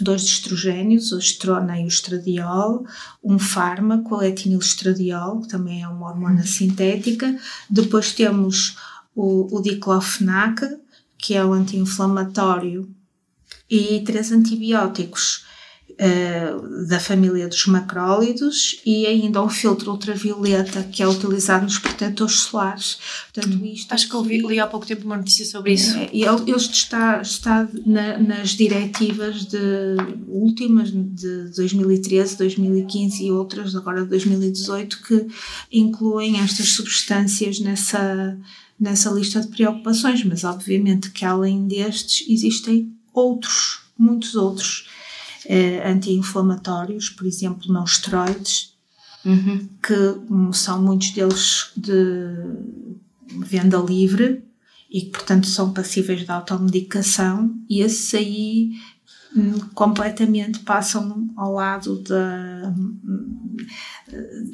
dois 0.00 0.22
estrogénios, 0.22 1.12
o 1.12 1.18
estrona 1.18 1.80
e 1.80 1.84
o 1.84 1.88
estradiol, 1.88 2.86
um 3.22 3.38
fármaco, 3.38 4.16
o 4.16 4.22
etinilestradiol, 4.22 5.40
que 5.40 5.48
também 5.48 5.82
é 5.82 5.88
uma 5.88 6.08
hormona 6.08 6.46
sintética. 6.46 7.38
Depois 7.68 8.12
temos 8.12 8.76
o, 9.14 9.56
o 9.56 9.60
diclofenac, 9.60 10.62
que 11.20 11.34
é 11.34 11.44
o 11.44 11.52
anti-inflamatório, 11.52 12.88
e 13.70 14.00
três 14.00 14.32
antibióticos 14.32 15.44
uh, 15.92 16.86
da 16.88 16.98
família 16.98 17.46
dos 17.46 17.66
macrólidos 17.66 18.80
e 18.84 19.06
ainda 19.06 19.42
um 19.42 19.48
filtro 19.48 19.92
ultravioleta 19.92 20.82
que 20.82 21.02
é 21.02 21.08
utilizado 21.08 21.64
nos 21.64 21.78
protetores 21.78 22.40
solares. 22.40 22.98
Portanto, 23.32 23.56
hum. 23.56 23.66
isto 23.66 23.92
Acho 23.92 24.08
que 24.08 24.16
ouvi, 24.16 24.38
li 24.38 24.58
há 24.58 24.66
pouco 24.66 24.86
tempo 24.86 25.04
uma 25.04 25.16
notícia 25.16 25.44
sobre 25.44 25.74
isso. 25.74 25.96
É, 25.96 26.10
e 26.12 26.24
ele, 26.24 26.50
está, 26.56 27.20
está 27.20 27.68
na, 27.86 28.18
nas 28.18 28.50
diretivas 28.50 29.44
de, 29.44 29.58
últimas 30.26 30.90
de 30.90 31.50
2013, 31.54 32.36
2015 32.36 33.24
e 33.24 33.30
outras 33.30 33.76
agora 33.76 34.02
de 34.02 34.08
2018 34.08 35.02
que 35.02 35.26
incluem 35.70 36.40
estas 36.40 36.70
substâncias 36.70 37.60
nessa 37.60 38.36
nessa 38.80 39.10
lista 39.10 39.40
de 39.42 39.48
preocupações, 39.48 40.24
mas 40.24 40.42
obviamente 40.42 41.10
que 41.10 41.24
além 41.24 41.68
destes 41.68 42.26
existem 42.28 42.96
outros, 43.12 43.82
muitos 43.98 44.34
outros 44.34 44.88
eh, 45.44 45.82
anti-inflamatórios, 45.86 47.10
por 47.10 47.26
exemplo, 47.26 47.72
não 47.72 47.84
esteroides, 47.84 48.74
uhum. 49.24 49.68
que 49.82 49.94
hum, 50.30 50.52
são 50.52 50.82
muitos 50.82 51.10
deles 51.10 51.72
de 51.76 52.26
venda 53.46 53.78
livre 53.78 54.42
e 54.90 55.02
que, 55.02 55.10
portanto, 55.10 55.46
são 55.46 55.72
passíveis 55.72 56.24
de 56.24 56.30
automedicação, 56.30 57.54
e 57.68 57.80
esses 57.80 58.12
aí 58.14 58.72
hum, 59.36 59.58
completamente 59.74 60.60
passam 60.60 61.30
ao 61.36 61.52
lado 61.52 61.98
da, 62.02 62.74
hum, 62.76 63.56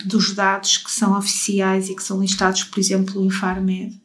dos 0.04 0.34
dados 0.34 0.78
que 0.78 0.90
são 0.90 1.16
oficiais 1.16 1.88
e 1.88 1.94
que 1.94 2.02
são 2.02 2.20
listados, 2.20 2.64
por 2.64 2.80
exemplo, 2.80 3.20
no 3.20 3.26
Infarmed. 3.26 3.98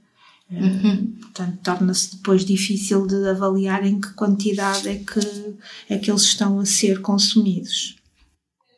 Uhum. 0.51 1.15
Portanto, 1.21 1.59
torna-se 1.63 2.17
depois 2.17 2.43
difícil 2.43 3.07
de 3.07 3.29
avaliar 3.29 3.85
em 3.85 4.01
que 4.01 4.13
quantidade 4.13 4.89
é 4.89 4.95
que, 4.95 5.55
é 5.89 5.97
que 5.97 6.11
eles 6.11 6.23
estão 6.23 6.59
a 6.59 6.65
ser 6.65 7.01
consumidos. 7.01 7.95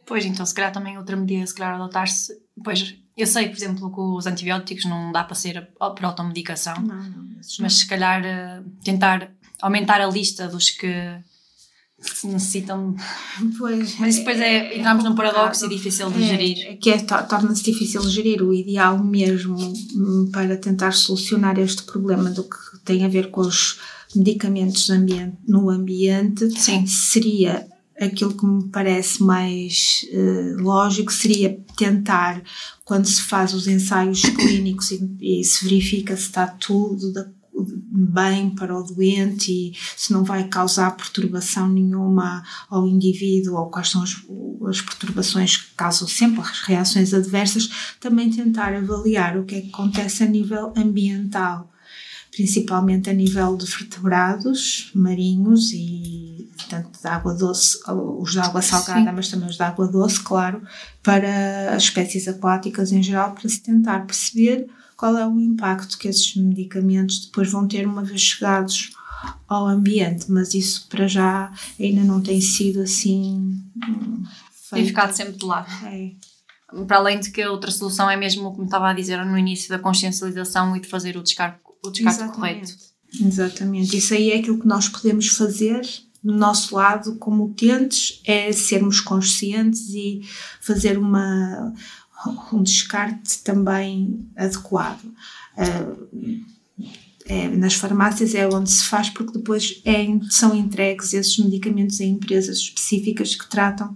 Pois, 0.06 0.26
então, 0.26 0.46
se 0.46 0.54
calhar 0.54 0.72
também 0.72 0.98
outra 0.98 1.16
medida, 1.16 1.48
se 1.48 1.56
calhar 1.56 1.76
adotar-se. 1.76 2.38
Pois, 2.64 2.96
eu 3.18 3.26
sei, 3.26 3.48
por 3.50 3.58
exemplo, 3.58 3.92
que 3.92 4.00
os 4.00 4.28
antibióticos 4.28 4.86
não 4.86 5.12
dá 5.12 5.24
para 5.24 5.36
ser 5.36 5.70
por 5.78 6.06
automedicação, 6.06 6.76
não, 6.82 6.96
não, 6.96 7.28
mas 7.60 7.74
se 7.74 7.88
calhar 7.88 8.24
eh, 8.24 8.62
tentar 8.84 9.32
aumentar 9.62 10.02
a 10.02 10.08
lista 10.08 10.48
dos 10.48 10.70
que 10.70 10.88
necessitam. 12.24 12.96
Pois, 13.58 13.98
Mas 14.00 14.18
depois 14.18 14.40
é, 14.40 14.74
é 14.74 14.78
entramos 14.80 15.04
num 15.04 15.16
paradoxo 15.16 15.66
e 15.66 15.70
difícil 15.70 16.10
de 16.12 16.24
é, 16.24 16.28
gerir. 16.28 16.58
É 16.68 16.76
que 16.76 16.90
é, 16.90 16.98
torna-se 17.00 17.64
difícil 17.64 18.02
de 18.02 18.10
gerir. 18.10 18.42
O 18.42 18.54
ideal 18.54 19.04
mesmo 19.04 19.56
hum, 19.58 20.30
para 20.32 20.58
tentar 20.58 20.94
solucionar 20.94 21.58
este 21.60 21.84
problema 21.84 22.30
do 22.30 22.44
que 22.44 22.58
tem 22.84 23.06
a 23.06 23.08
ver 23.08 23.32
com 23.32 23.42
os 23.42 23.80
medicamentos 24.16 24.90
no 25.48 25.70
ambiente 25.70 26.50
Sim. 26.60 26.86
seria 26.86 27.68
aquilo 28.00 28.36
que 28.36 28.46
me 28.46 28.68
parece 28.70 29.22
mais 29.22 30.06
uh, 30.12 30.62
lógico 30.62 31.12
seria 31.12 31.60
tentar 31.78 32.42
quando 32.84 33.06
se 33.06 33.22
faz 33.22 33.54
os 33.54 33.68
ensaios 33.68 34.22
clínicos 34.22 34.92
e, 34.92 35.18
e 35.22 35.44
se 35.44 35.64
verifica 35.64 36.16
se 36.16 36.24
está 36.24 36.48
tudo 36.48 37.14
de 37.14 37.26
bem 37.66 38.50
para 38.50 38.78
o 38.78 38.84
doente 38.84 39.52
e 39.52 39.74
se 39.98 40.12
não 40.14 40.24
vai 40.24 40.48
causar 40.48 40.96
perturbação 40.96 41.68
nenhuma 41.68 42.44
ao 42.70 42.88
indivíduo 42.88 43.56
ou 43.58 43.70
quais 43.70 43.90
são 43.90 44.04
as, 44.04 44.16
as 44.70 44.82
perturbações 44.82 45.58
que 45.58 45.74
causam 45.76 46.08
sempre 46.08 46.42
as 46.42 46.62
reações 46.62 47.14
adversas, 47.14 47.96
também 48.00 48.30
tentar 48.30 48.74
avaliar 48.74 49.38
o 49.38 49.46
que 49.46 49.56
é 49.56 49.62
que 49.62 49.70
acontece 49.70 50.24
a 50.24 50.28
nível 50.28 50.74
ambiental, 50.76 51.72
principalmente 52.32 53.10
a 53.10 53.14
nível 53.14 53.56
de 53.56 53.66
vertebrados 53.66 54.92
marinhos 54.96 55.72
e 55.74 56.50
tanto 56.70 57.00
de 57.00 57.08
água 57.08 57.34
doce, 57.34 57.78
os 57.88 58.32
de 58.32 58.40
água 58.40 58.62
salgada, 58.62 59.10
Sim. 59.10 59.16
mas 59.16 59.30
também 59.30 59.50
os 59.50 59.56
de 59.56 59.64
água 59.64 59.88
doce, 59.88 60.20
claro, 60.20 60.62
para 61.02 61.76
as 61.76 61.84
espécies 61.84 62.28
aquáticas 62.28 62.92
em 62.92 63.04
geral, 63.04 63.34
para 63.34 63.50
se 63.50 63.62
tentar 63.62 64.06
perceber 64.06 64.68
qual 65.04 65.18
é 65.18 65.28
o 65.28 65.38
impacto 65.38 65.98
que 65.98 66.08
esses 66.08 66.34
medicamentos 66.38 67.26
depois 67.26 67.52
vão 67.52 67.68
ter 67.68 67.86
uma 67.86 68.06
vez 68.06 68.22
chegados 68.22 68.92
ao 69.50 69.68
ambiente, 69.68 70.32
mas 70.32 70.54
isso 70.54 70.88
para 70.88 71.10
já 71.10 71.52
ainda 71.78 72.06
não 72.06 72.22
tem 72.22 72.40
sido 72.40 72.80
assim. 72.80 73.62
Hum, 73.86 74.24
tem 74.72 74.86
ficado 74.86 75.12
sempre 75.12 75.34
de 75.34 75.44
lado. 75.44 75.68
É. 75.88 76.12
Para 76.86 76.96
além 76.96 77.20
de 77.20 77.32
que 77.32 77.42
a 77.42 77.52
outra 77.52 77.70
solução 77.70 78.10
é 78.10 78.16
mesmo, 78.16 78.50
como 78.54 78.64
estava 78.64 78.90
a 78.90 78.94
dizer 78.94 79.26
no 79.26 79.38
início, 79.38 79.68
da 79.68 79.78
consciencialização 79.78 80.74
e 80.74 80.80
de 80.80 80.88
fazer 80.88 81.18
o 81.18 81.22
descarte, 81.22 81.60
o 81.86 81.90
descarte 81.92 82.34
correto. 82.34 82.74
Exatamente. 83.20 83.98
Isso 83.98 84.14
aí 84.14 84.32
é 84.32 84.38
aquilo 84.38 84.58
que 84.58 84.68
nós 84.68 84.88
podemos 84.88 85.28
fazer 85.28 85.82
do 86.24 86.34
nosso 86.34 86.74
lado 86.74 87.18
como 87.18 87.44
utentes, 87.44 88.22
é 88.24 88.54
sermos 88.54 89.02
conscientes 89.02 89.90
e 89.90 90.22
fazer 90.62 90.98
uma, 90.98 91.74
um 92.52 92.64
descarte 92.64 93.40
também 93.44 94.28
adequado. 94.36 95.04
Uh, 95.58 96.44
é, 97.26 97.48
nas 97.48 97.76
farmácias 97.76 98.36
é 98.36 98.48
onde 98.48 98.70
se 98.70 98.86
faz, 98.86 99.10
porque 99.10 99.34
depois 99.34 99.82
é, 99.86 100.06
são 100.30 100.56
entregues 100.56 101.14
esses 101.14 101.38
medicamentos 101.38 102.02
a 102.02 102.06
empresas 102.06 102.58
específicas 102.58 103.36
que 103.36 103.50
tratam 103.50 103.96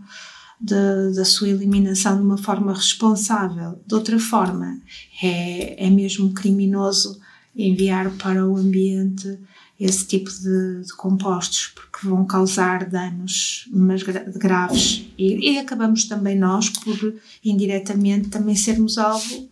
de, 0.60 1.14
da 1.16 1.26
sua 1.26 1.50
eliminação 1.50 2.16
de 2.16 2.24
uma 2.24 2.38
forma 2.38 2.74
responsável. 2.74 3.82
De 3.86 3.94
outra 3.94 4.18
forma, 4.20 4.80
é, 5.22 5.86
é 5.86 5.90
mesmo 5.90 6.34
criminoso 6.34 7.20
enviar 7.56 8.12
para 8.12 8.48
o 8.48 8.56
ambiente 8.56 9.38
esse 9.80 10.06
tipo 10.08 10.30
de, 10.32 10.84
de 10.86 10.94
compostos, 10.96 11.74
porque 11.98 12.08
vão 12.08 12.26
causar 12.26 12.86
danos 12.86 13.68
mas 13.72 14.04
graves. 14.04 15.08
E, 15.18 15.54
e, 15.54 15.58
acabamos 15.58 16.06
também 16.06 16.38
nós 16.38 16.70
por, 16.70 17.16
indiretamente, 17.44 18.30
também 18.30 18.56
sermos 18.56 18.98
alvo 19.00 19.50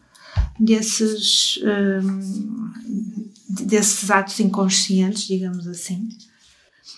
desses, 0.59 1.59
um, 2.03 2.71
desses 3.65 4.11
atos 4.11 4.39
inconscientes, 4.39 5.23
digamos 5.23 5.67
assim. 5.67 6.07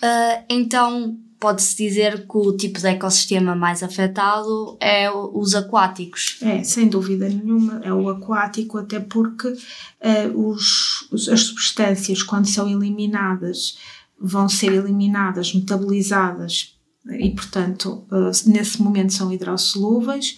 Uh, 0.02 0.44
então, 0.50 1.18
pode-se 1.40 1.76
dizer 1.76 2.26
que 2.26 2.36
o 2.36 2.56
tipo 2.56 2.78
de 2.78 2.86
ecossistema 2.86 3.54
mais 3.54 3.82
afetado 3.82 4.76
é 4.80 5.10
os 5.10 5.54
aquáticos. 5.54 6.38
É, 6.42 6.62
sem 6.62 6.88
dúvida 6.88 7.28
nenhuma, 7.28 7.80
é 7.82 7.92
o 7.92 8.08
aquático, 8.08 8.76
até 8.78 9.00
porque 9.00 9.48
uh, 9.48 10.48
os, 10.48 11.08
as 11.32 11.40
substâncias, 11.40 12.22
quando 12.22 12.46
são 12.46 12.68
eliminadas, 12.68 13.78
vão 14.20 14.48
ser 14.48 14.72
eliminadas, 14.72 15.54
metabolizadas 15.54 16.78
e, 17.06 17.30
portanto, 17.30 18.06
uh, 18.10 18.50
nesse 18.50 18.82
momento 18.82 19.12
são 19.12 19.32
hidrossolúveis. 19.32 20.36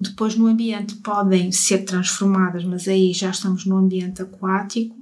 Depois, 0.00 0.34
no 0.34 0.46
ambiente, 0.46 0.96
podem 0.96 1.52
ser 1.52 1.84
transformadas, 1.84 2.64
mas 2.64 2.88
aí 2.88 3.12
já 3.12 3.30
estamos 3.30 3.66
no 3.66 3.76
ambiente 3.76 4.22
aquático 4.22 4.99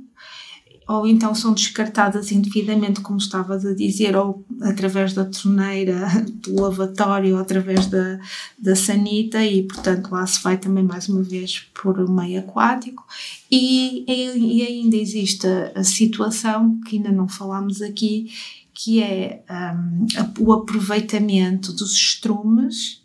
ou 0.89 1.07
então 1.07 1.35
são 1.35 1.53
descartadas 1.53 2.33
indevidamente, 2.33 3.03
como 3.03 3.19
estava 3.19 3.57
a 3.57 3.75
dizer, 3.75 4.17
ou 4.17 4.43
através 4.63 5.13
da 5.13 5.27
torneira 5.27 6.09
do 6.43 6.63
lavatório, 6.63 7.35
ou 7.35 7.41
através 7.41 7.87
da, 7.87 8.19
da 8.59 8.75
sanita, 8.75 9.45
e 9.45 9.65
portanto 9.65 10.11
lá 10.11 10.27
se 10.27 10.43
vai 10.43 10.57
também 10.57 10.83
mais 10.83 11.07
uma 11.07 11.23
vez 11.23 11.61
por 11.75 12.09
meio 12.09 12.41
aquático. 12.41 13.05
E, 13.51 14.03
e 14.09 14.63
ainda 14.63 14.97
existe 14.97 15.47
a, 15.47 15.73
a 15.81 15.85
situação 15.85 16.81
que 16.81 16.97
ainda 16.97 17.13
não 17.13 17.29
falámos 17.29 17.83
aqui, 17.83 18.33
que 18.73 19.03
é 19.03 19.43
um, 19.51 20.07
o 20.41 20.53
aproveitamento 20.55 21.71
dos 21.73 21.93
estrumes 21.93 22.98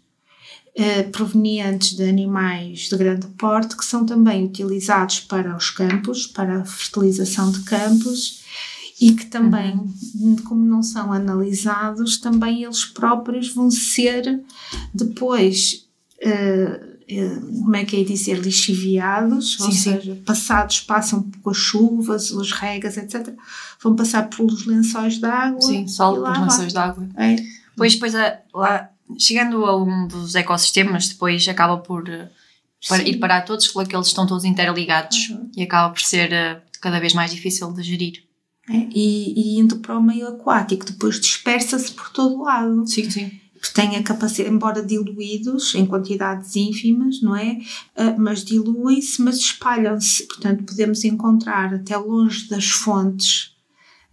eh, 0.75 1.03
provenientes 1.03 1.95
de 1.95 2.03
animais 2.03 2.89
de 2.89 2.97
grande 2.97 3.27
porte 3.37 3.77
que 3.77 3.85
são 3.85 4.05
também 4.05 4.45
utilizados 4.45 5.19
para 5.19 5.55
os 5.55 5.69
campos, 5.69 6.25
para 6.25 6.61
a 6.61 6.65
fertilização 6.65 7.51
de 7.51 7.59
campos 7.59 8.43
e 8.99 9.11
que 9.11 9.25
também, 9.25 9.75
uhum. 10.15 10.35
como 10.43 10.65
não 10.65 10.81
são 10.81 11.11
analisados, 11.11 12.17
também 12.17 12.63
eles 12.63 12.85
próprios 12.85 13.53
vão 13.53 13.69
ser 13.69 14.41
depois, 14.93 15.85
uh, 16.23 17.21
uh, 17.21 17.61
como 17.61 17.75
é 17.75 17.85
que 17.85 18.01
é 18.01 18.03
dizer, 18.03 18.39
lixiviados, 18.39 19.57
sim, 19.57 19.63
ou 19.63 19.71
sim. 19.71 19.77
seja, 19.77 20.21
passados, 20.25 20.79
passam 20.81 21.29
com 21.43 21.49
as 21.49 21.57
chuvas, 21.57 22.31
as 22.31 22.51
regas, 22.51 22.97
etc., 22.97 23.33
vão 23.79 23.95
passar 23.95 24.29
pelos 24.29 24.65
lençóis 24.65 25.19
de 25.19 25.25
água. 25.25 25.61
Sim, 25.61 25.87
solo 25.87 26.23
pelos 26.23 26.39
lençóis 26.39 26.71
de 26.71 26.79
água. 26.79 27.07
É. 27.17 27.35
Pois, 27.75 27.93
depois, 27.93 28.13
lá, 28.53 28.89
chegando 29.17 29.65
a 29.65 29.75
um 29.81 30.07
dos 30.07 30.35
ecossistemas, 30.35 31.09
depois 31.09 31.47
acaba 31.47 31.77
por 31.77 32.03
para 32.87 33.03
ir 33.03 33.17
parar 33.17 33.43
todos, 33.43 33.67
porque 33.69 33.95
eles 33.95 34.07
estão 34.07 34.27
todos 34.27 34.43
interligados 34.43 35.29
uhum. 35.29 35.49
e 35.55 35.63
acaba 35.63 35.93
por 35.93 36.01
ser 36.01 36.61
cada 36.81 36.99
vez 36.99 37.13
mais 37.13 37.31
difícil 37.31 37.71
de 37.71 37.81
gerir. 37.81 38.23
É, 38.69 38.87
e, 38.93 39.33
e, 39.35 39.59
indo 39.59 39.77
para 39.77 39.97
o 39.97 40.03
meio 40.03 40.27
aquático, 40.27 40.85
depois 40.85 41.19
dispersa-se 41.19 41.91
por 41.91 42.09
todo 42.09 42.35
o 42.35 42.43
lado. 42.43 42.87
Sim, 42.87 43.09
sim. 43.09 43.31
Tem 43.73 43.95
a 43.95 44.03
capacidade, 44.03 44.53
embora 44.53 44.85
diluídos 44.85 45.73
em 45.75 45.85
quantidades 45.85 46.55
ínfimas, 46.55 47.21
não 47.21 47.35
é? 47.35 47.59
Uh, 47.95 48.15
mas 48.17 48.43
diluem-se, 48.43 49.21
mas 49.21 49.37
espalham-se. 49.37 50.27
Portanto, 50.27 50.63
podemos 50.63 51.03
encontrar 51.05 51.73
até 51.73 51.95
longe 51.97 52.49
das 52.49 52.69
fontes 52.69 53.53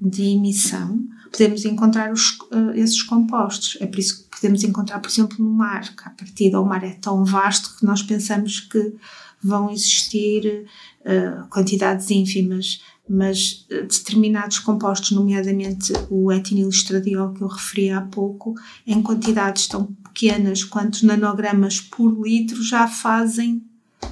de 0.00 0.22
emissão, 0.22 1.04
podemos 1.30 1.64
encontrar 1.64 2.12
os, 2.12 2.38
uh, 2.52 2.70
esses 2.74 3.02
compostos. 3.02 3.76
É 3.80 3.86
por 3.86 3.98
isso 3.98 4.22
que 4.22 4.29
podemos 4.40 4.64
encontrar, 4.64 5.00
por 5.00 5.10
exemplo, 5.10 5.36
no 5.38 5.50
mar, 5.50 5.82
que 5.94 6.02
a 6.06 6.10
partir 6.10 6.50
do 6.50 6.64
mar 6.64 6.82
é 6.82 6.94
tão 6.94 7.24
vasto 7.24 7.76
que 7.76 7.84
nós 7.84 8.02
pensamos 8.02 8.60
que 8.60 8.94
vão 9.42 9.70
existir 9.70 10.66
uh, 11.00 11.48
quantidades 11.48 12.10
ínfimas 12.10 12.80
mas 13.10 13.66
eh, 13.68 13.82
determinados 13.82 14.60
compostos, 14.60 15.10
nomeadamente 15.10 15.92
o 16.08 16.30
etinilestradiol 16.30 17.34
que 17.34 17.42
eu 17.42 17.48
referi 17.48 17.90
há 17.90 18.00
pouco, 18.00 18.54
em 18.86 19.02
quantidades 19.02 19.66
tão 19.66 19.86
pequenas 20.04 20.62
quanto 20.62 21.04
nanogramas 21.04 21.80
por 21.80 22.08
litro 22.24 22.62
já 22.62 22.86
fazem 22.86 23.64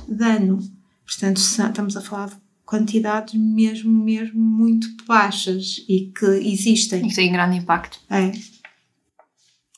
dano. 0.08 0.58
Portanto, 1.06 1.36
estamos 1.36 1.96
a 1.96 2.00
falar 2.00 2.30
de 2.30 2.36
quantidades 2.66 3.34
mesmo, 3.34 4.04
mesmo 4.04 4.40
muito 4.40 4.88
baixas 5.06 5.84
e 5.88 6.12
que 6.12 6.26
existem. 6.26 7.06
E 7.06 7.08
que 7.08 7.14
têm 7.14 7.30
grande 7.30 7.56
impacto. 7.56 8.00
É. 8.10 8.32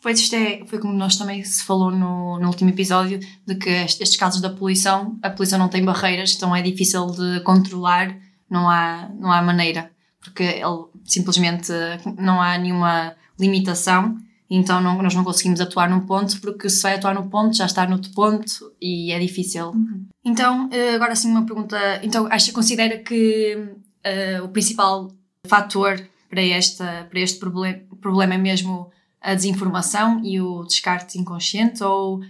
Pois 0.02 0.18
isto 0.18 0.34
é, 0.34 0.64
foi 0.66 0.78
como 0.78 0.94
nós 0.94 1.16
também 1.16 1.44
se 1.44 1.62
falou 1.62 1.90
no, 1.90 2.38
no 2.38 2.46
último 2.46 2.70
episódio, 2.70 3.20
de 3.46 3.54
que 3.54 3.68
estes 3.68 4.16
casos 4.16 4.40
da 4.40 4.48
poluição, 4.48 5.18
a 5.22 5.28
poluição 5.28 5.58
não 5.58 5.68
tem 5.68 5.84
barreiras, 5.84 6.34
então 6.34 6.56
é 6.56 6.62
difícil 6.62 7.06
de 7.06 7.40
controlar 7.40 8.16
não 8.50 8.68
há, 8.68 9.08
não 9.18 9.30
há 9.30 9.40
maneira, 9.40 9.90
porque 10.20 10.42
ele 10.42 10.84
simplesmente 11.04 11.70
não 12.18 12.42
há 12.42 12.58
nenhuma 12.58 13.14
limitação, 13.38 14.18
então 14.50 14.80
não, 14.80 15.00
nós 15.00 15.14
não 15.14 15.22
conseguimos 15.22 15.60
atuar 15.60 15.88
num 15.88 16.00
ponto, 16.00 16.40
porque 16.40 16.68
se 16.68 16.82
vai 16.82 16.94
atuar 16.94 17.14
no 17.14 17.30
ponto 17.30 17.56
já 17.56 17.66
está 17.66 17.86
no 17.86 17.92
outro 17.92 18.10
ponto 18.12 18.72
e 18.80 19.12
é 19.12 19.18
difícil. 19.18 19.68
Uhum. 19.68 20.06
Então, 20.24 20.68
eh, 20.72 20.94
agora 20.96 21.14
sim 21.14 21.30
uma 21.30 21.46
pergunta, 21.46 21.78
então 22.02 22.26
acha, 22.30 22.52
considera 22.52 22.98
que 22.98 23.54
uh, 23.54 24.44
o 24.44 24.48
principal 24.48 25.10
fator 25.46 26.00
para, 26.28 26.42
esta, 26.42 27.06
para 27.08 27.20
este 27.20 27.38
problem, 27.38 27.86
problema 28.00 28.34
é 28.34 28.38
mesmo 28.38 28.90
a 29.20 29.34
desinformação 29.34 30.20
e 30.24 30.40
o 30.40 30.64
descarte 30.64 31.18
inconsciente 31.18 31.82
ou 31.82 32.20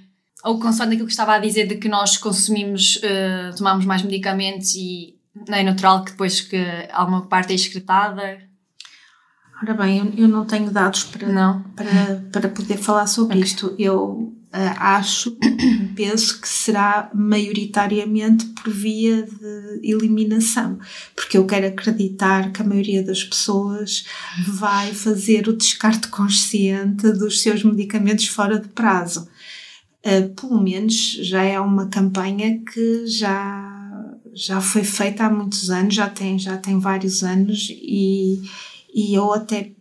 ou 0.43 0.59
consoante 0.59 0.95
aquilo 0.95 1.07
que 1.07 1.13
estava 1.13 1.35
a 1.35 1.39
dizer 1.39 1.67
de 1.67 1.77
que 1.77 1.89
nós 1.89 2.17
consumimos, 2.17 2.97
uh, 2.97 3.55
tomamos 3.57 3.85
mais 3.85 4.03
medicamentos 4.03 4.75
e 4.75 5.15
não 5.47 5.57
é 5.57 5.63
natural 5.63 6.03
que 6.03 6.13
depois 6.13 6.41
que 6.41 6.57
alguma 6.93 7.27
parte 7.27 7.53
é 7.53 7.55
excretada? 7.55 8.41
Ora 9.63 9.75
bem, 9.75 9.99
eu, 9.99 10.25
eu 10.25 10.29
não 10.29 10.47
tenho 10.47 10.71
dados 10.71 11.05
para, 11.05 11.29
não. 11.29 11.63
para, 11.77 12.25
para 12.33 12.49
poder 12.49 12.79
falar 12.79 13.07
sobre 13.07 13.37
okay. 13.37 13.47
isto. 13.47 13.75
Eu 13.79 14.35
acho, 14.53 15.37
penso 15.95 16.41
que 16.41 16.49
será 16.49 17.11
maioritariamente 17.15 18.47
por 18.47 18.73
via 18.73 19.23
de 19.23 19.81
eliminação, 19.83 20.79
porque 21.15 21.39
eu 21.39 21.47
quero 21.47 21.67
acreditar 21.69 22.53
que 22.53 22.63
a 22.63 22.65
maioria 22.65 23.03
das 23.03 23.23
pessoas 23.23 24.05
vai 24.47 24.93
fazer 24.93 25.49
o 25.49 25.57
descarte 25.57 26.09
consciente 26.09 27.13
dos 27.13 27.43
seus 27.43 27.63
medicamentos 27.63 28.27
fora 28.27 28.59
de 28.59 28.69
prazo. 28.69 29.29
Uh, 30.05 30.29
pelo 30.31 30.63
menos 30.63 30.95
já 31.21 31.43
é 31.43 31.61
uma 31.61 31.87
campanha 31.89 32.59
que 32.65 33.07
já 33.07 33.71
já 34.33 34.61
foi 34.61 34.85
feita 34.85 35.25
há 35.25 35.31
muitos 35.31 35.71
anos, 35.71 35.95
já 35.95 36.09
tem, 36.09 36.39
já 36.39 36.57
tem 36.57 36.79
vários 36.79 37.23
anos 37.23 37.69
e, 37.71 38.41
e 38.95 39.15
eu 39.15 39.33
até 39.33 39.73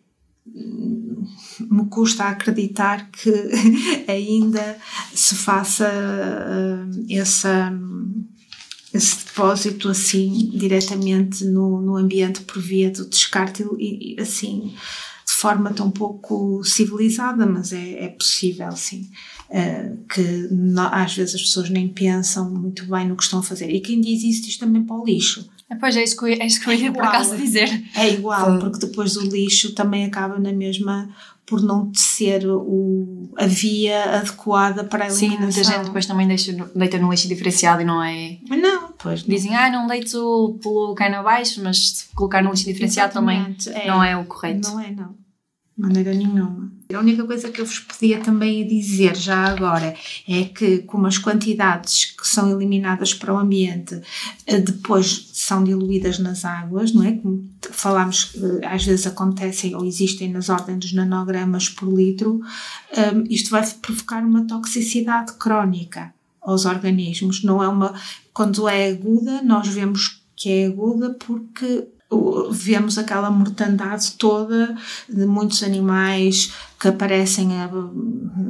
me 1.59 1.85
custa 1.89 2.25
acreditar 2.25 3.09
que 3.11 3.31
ainda 4.07 4.77
se 5.13 5.35
faça 5.35 5.89
uh, 5.89 7.05
essa, 7.09 7.71
esse 8.93 9.25
depósito 9.25 9.89
assim 9.89 10.49
diretamente 10.53 11.45
no, 11.45 11.81
no 11.81 11.97
ambiente 11.97 12.41
por 12.41 12.61
via 12.61 12.89
do 12.89 13.07
descarte 13.07 13.65
e, 13.77 14.15
e 14.15 14.21
assim 14.21 14.73
de 15.25 15.33
forma 15.35 15.71
tão 15.71 15.91
pouco 15.91 16.63
civilizada, 16.63 17.45
mas 17.45 17.71
é, 17.71 18.05
é 18.05 18.07
possível 18.09 18.71
sim. 18.71 19.09
Uh, 19.49 19.97
que 20.07 20.47
às 20.91 21.15
vezes 21.15 21.33
as 21.33 21.41
pessoas 21.41 21.71
nem 21.71 21.87
pensam 21.87 22.49
muito 22.49 22.85
bem 22.85 23.07
no 23.07 23.15
que 23.15 23.23
estão 23.23 23.39
a 23.39 23.43
fazer. 23.43 23.69
E 23.71 23.79
quem 23.79 23.99
diz 23.99 24.23
isso 24.23 24.43
diz 24.43 24.57
também 24.57 24.83
para 24.83 24.95
o 24.95 25.03
lixo. 25.03 25.49
É, 25.69 25.75
pois 25.75 25.95
é 25.95 26.03
isso 26.03 26.15
que 26.17 26.23
eu, 26.23 26.27
é 26.27 26.45
isso 26.45 26.59
que 26.61 26.69
eu 26.69 26.73
ia 26.73 26.89
é 26.89 26.91
por 26.91 27.03
acaso 27.03 27.35
dizer. 27.35 27.83
É 27.95 28.13
igual, 28.13 28.59
porque 28.59 28.79
depois 28.85 29.15
o 29.17 29.21
lixo 29.21 29.73
também 29.73 30.05
acaba 30.05 30.39
na 30.39 30.51
mesma 30.51 31.09
por 31.45 31.63
não 31.63 31.91
ser 31.95 32.45
o, 32.47 33.27
a 33.35 33.47
via 33.47 34.17
adequada 34.17 34.83
para 34.83 35.05
a 35.05 35.07
eliminação. 35.07 35.39
Sim, 35.39 35.43
muita 35.43 35.63
gente 35.63 35.85
depois 35.85 36.05
também 36.05 36.27
deixa, 36.27 36.51
deita 36.75 36.99
no 36.99 37.09
lixo 37.09 37.27
diferenciado 37.27 37.81
e 37.81 37.85
não 37.85 38.03
é... 38.03 38.37
Não, 38.49 38.93
pois 38.99 39.23
não. 39.23 39.35
Dizem, 39.35 39.55
ah, 39.55 39.71
não 39.71 39.87
deito 39.87 40.59
pelo 40.61 40.93
cano 40.93 41.15
abaixo, 41.15 41.59
mas 41.63 41.89
se 41.89 42.09
colocar 42.13 42.43
no 42.43 42.51
lixo 42.51 42.65
diferenciado 42.65 43.13
Exatamente. 43.13 43.65
também 43.65 43.81
é, 43.81 43.87
não 43.87 44.03
é 44.03 44.15
o 44.15 44.25
correto. 44.25 44.69
Não 44.69 44.79
é, 44.79 44.91
não 44.91 45.15
maneira 45.79 46.13
nenhuma. 46.13 46.71
A 46.91 46.97
única 46.97 47.23
coisa 47.23 47.51
que 47.51 47.61
eu 47.61 47.67
vos 47.67 47.77
podia 47.77 48.19
também 48.19 48.65
dizer 48.67 49.15
já 49.15 49.45
agora 49.45 49.95
é 50.27 50.45
que, 50.45 50.79
como 50.79 51.05
as 51.05 51.19
quantidades 51.19 52.05
que 52.05 52.27
são 52.27 52.49
eliminadas 52.49 53.13
para 53.13 53.31
o 53.31 53.37
ambiente 53.37 54.01
eh, 54.47 54.59
depois 54.59 55.29
são 55.31 55.63
diluídas 55.63 56.17
nas 56.17 56.43
águas, 56.43 56.91
não 56.91 57.03
é? 57.03 57.11
Como 57.11 57.47
falámos, 57.69 58.33
eh, 58.35 58.65
às 58.65 58.83
vezes 58.83 59.05
acontecem 59.05 59.75
ou 59.75 59.85
existem 59.85 60.31
nas 60.31 60.49
ordens 60.49 60.79
dos 60.79 60.93
nanogramas 60.93 61.69
por 61.69 61.93
litro, 61.93 62.41
um, 62.97 63.23
isto 63.29 63.51
vai 63.51 63.63
provocar 63.67 64.23
uma 64.23 64.47
toxicidade 64.47 65.33
crónica 65.33 66.11
aos 66.41 66.65
organismos. 66.65 67.43
Não 67.43 67.61
é 67.61 67.67
uma. 67.67 67.93
Quando 68.33 68.67
é 68.67 68.89
aguda, 68.89 69.43
nós 69.43 69.67
vemos 69.67 70.23
que 70.35 70.49
é 70.49 70.65
aguda 70.65 71.15
porque 71.19 71.87
vemos 72.51 72.97
aquela 72.97 73.29
mortandade 73.29 74.13
toda 74.13 74.75
de 75.07 75.25
muitos 75.25 75.63
animais 75.63 76.51
que 76.79 76.87
aparecem 76.87 77.49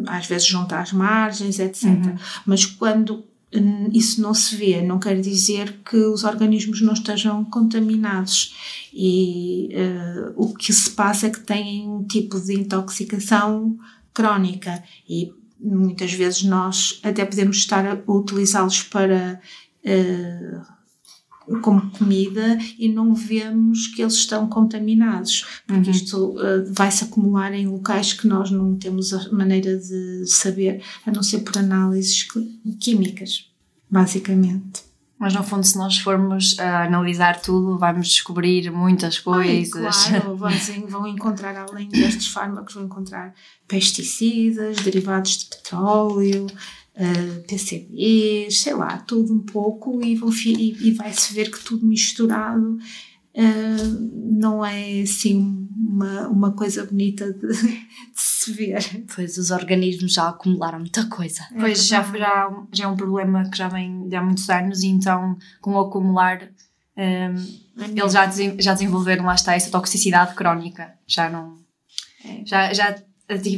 às 0.08 0.26
vezes 0.26 0.48
junto 0.48 0.74
às 0.74 0.93
margens, 0.93 1.60
etc. 1.60 1.84
Uhum. 1.84 2.15
Mas 2.45 2.65
quando 2.65 3.26
hum, 3.54 3.89
isso 3.93 4.22
não 4.22 4.34
se 4.34 4.56
vê, 4.56 4.82
não 4.82 5.00
quer 5.00 5.19
dizer 5.19 5.82
que 5.84 5.98
os 5.98 6.24
organismos 6.24 6.82
não 6.82 6.93
estejam 6.93 7.43
contaminados. 7.45 8.56
E 8.93 9.69
uh, 9.74 10.34
o 10.36 10.54
que 10.54 10.72
se 10.72 10.91
passa 10.91 11.28
é 11.28 11.30
que 11.30 11.41
têm 11.41 11.88
um 11.88 12.04
tipo 12.04 12.39
de 12.39 12.54
intoxicação 12.54 13.78
crónica 14.13 14.84
e 15.08 15.32
muitas 15.60 16.13
vezes 16.13 16.43
nós 16.43 17.00
até 17.04 17.26
podemos 17.26 17.58
estar 17.58 17.86
a 17.86 18.12
utilizá-los 18.12 18.84
para 18.84 19.41
uh, 19.86 20.79
como 21.62 21.90
comida 21.92 22.58
e 22.78 22.88
não 22.90 23.14
vemos 23.14 23.88
que 23.88 24.02
eles 24.02 24.16
estão 24.16 24.48
contaminados, 24.48 25.46
porque 25.66 25.90
uhum. 25.90 25.96
isto 25.96 26.18
uh, 26.32 26.74
vai-se 26.74 27.04
acumular 27.04 27.54
em 27.54 27.68
locais 27.68 28.14
que 28.14 28.28
nós 28.28 28.52
não 28.52 28.76
temos 28.76 29.14
a 29.14 29.32
maneira 29.32 29.78
de 29.78 30.26
saber, 30.28 30.82
a 31.06 31.12
não 31.12 31.24
ser 31.24 31.40
por 31.40 31.58
análises 31.58 32.28
químicas, 32.80 33.50
basicamente. 33.90 34.90
Mas 35.20 35.34
no 35.34 35.44
fundo, 35.44 35.66
se 35.66 35.78
nós 35.78 35.98
formos 35.98 36.58
a 36.58 36.86
analisar 36.86 37.42
tudo, 37.42 37.78
vamos 37.78 38.08
descobrir 38.08 38.72
muitas 38.72 39.20
coisas. 39.20 39.76
Ai, 39.76 40.20
claro, 40.22 40.38
vamos, 40.38 40.70
vão 40.88 41.06
encontrar, 41.06 41.58
além 41.58 41.90
destes 41.90 42.28
fármacos, 42.28 42.74
vão 42.74 42.86
encontrar 42.86 43.36
pesticidas, 43.68 44.78
derivados 44.78 45.40
de 45.40 45.46
petróleo, 45.48 46.48
uh, 46.95 47.47
PCBs, 47.47 48.60
sei 48.60 48.73
lá, 48.73 48.97
tudo 48.99 49.34
um 49.34 49.39
pouco 49.39 50.02
e, 50.04 50.13
e, 50.15 50.88
e 50.88 50.91
vai-se 50.91 51.34
ver 51.34 51.52
que 51.52 51.63
tudo 51.63 51.86
misturado 51.86 52.78
uh, 53.36 54.39
não 54.39 54.65
é 54.65 55.02
assim 55.02 55.67
uma, 55.75 56.28
uma 56.28 56.52
coisa 56.54 56.86
bonita 56.86 57.32
de, 57.32 57.47
de 57.47 57.80
se 58.15 58.52
ver. 58.52 59.06
Pois 59.15 59.38
os 59.38 59.52
organismos 59.52 60.13
já 60.13 60.30
acumularam 60.30 60.80
muita 60.80 61.06
coisa. 61.08 61.43
É 61.54 61.60
Pois 61.60 61.86
já, 61.88 62.04
já, 62.04 62.49
já 62.71 62.86
é 62.86 62.88
um 62.88 62.95
problema 62.95 63.49
que 63.49 63.58
já 63.58 63.67
vem 63.67 64.08
de 64.08 64.15
há 64.15 64.23
muitos 64.23 64.49
anos 64.49 64.84
e 64.84 64.88
então 64.88 65.38
com 65.62 65.73
o 65.73 65.80
acumular 65.80 66.49
hum, 66.97 67.69
eles 67.95 68.13
já, 68.13 68.30
já 68.60 68.73
desenvolveram 68.73 69.25
lá 69.25 69.36
está 69.36 69.56
essa 69.56 69.71
toxicidade 69.71 70.36
crónica. 70.36 70.93
Já 71.08 71.30
não. 71.30 71.58
É. 72.25 72.45
Já, 72.45 72.73
já 72.73 72.95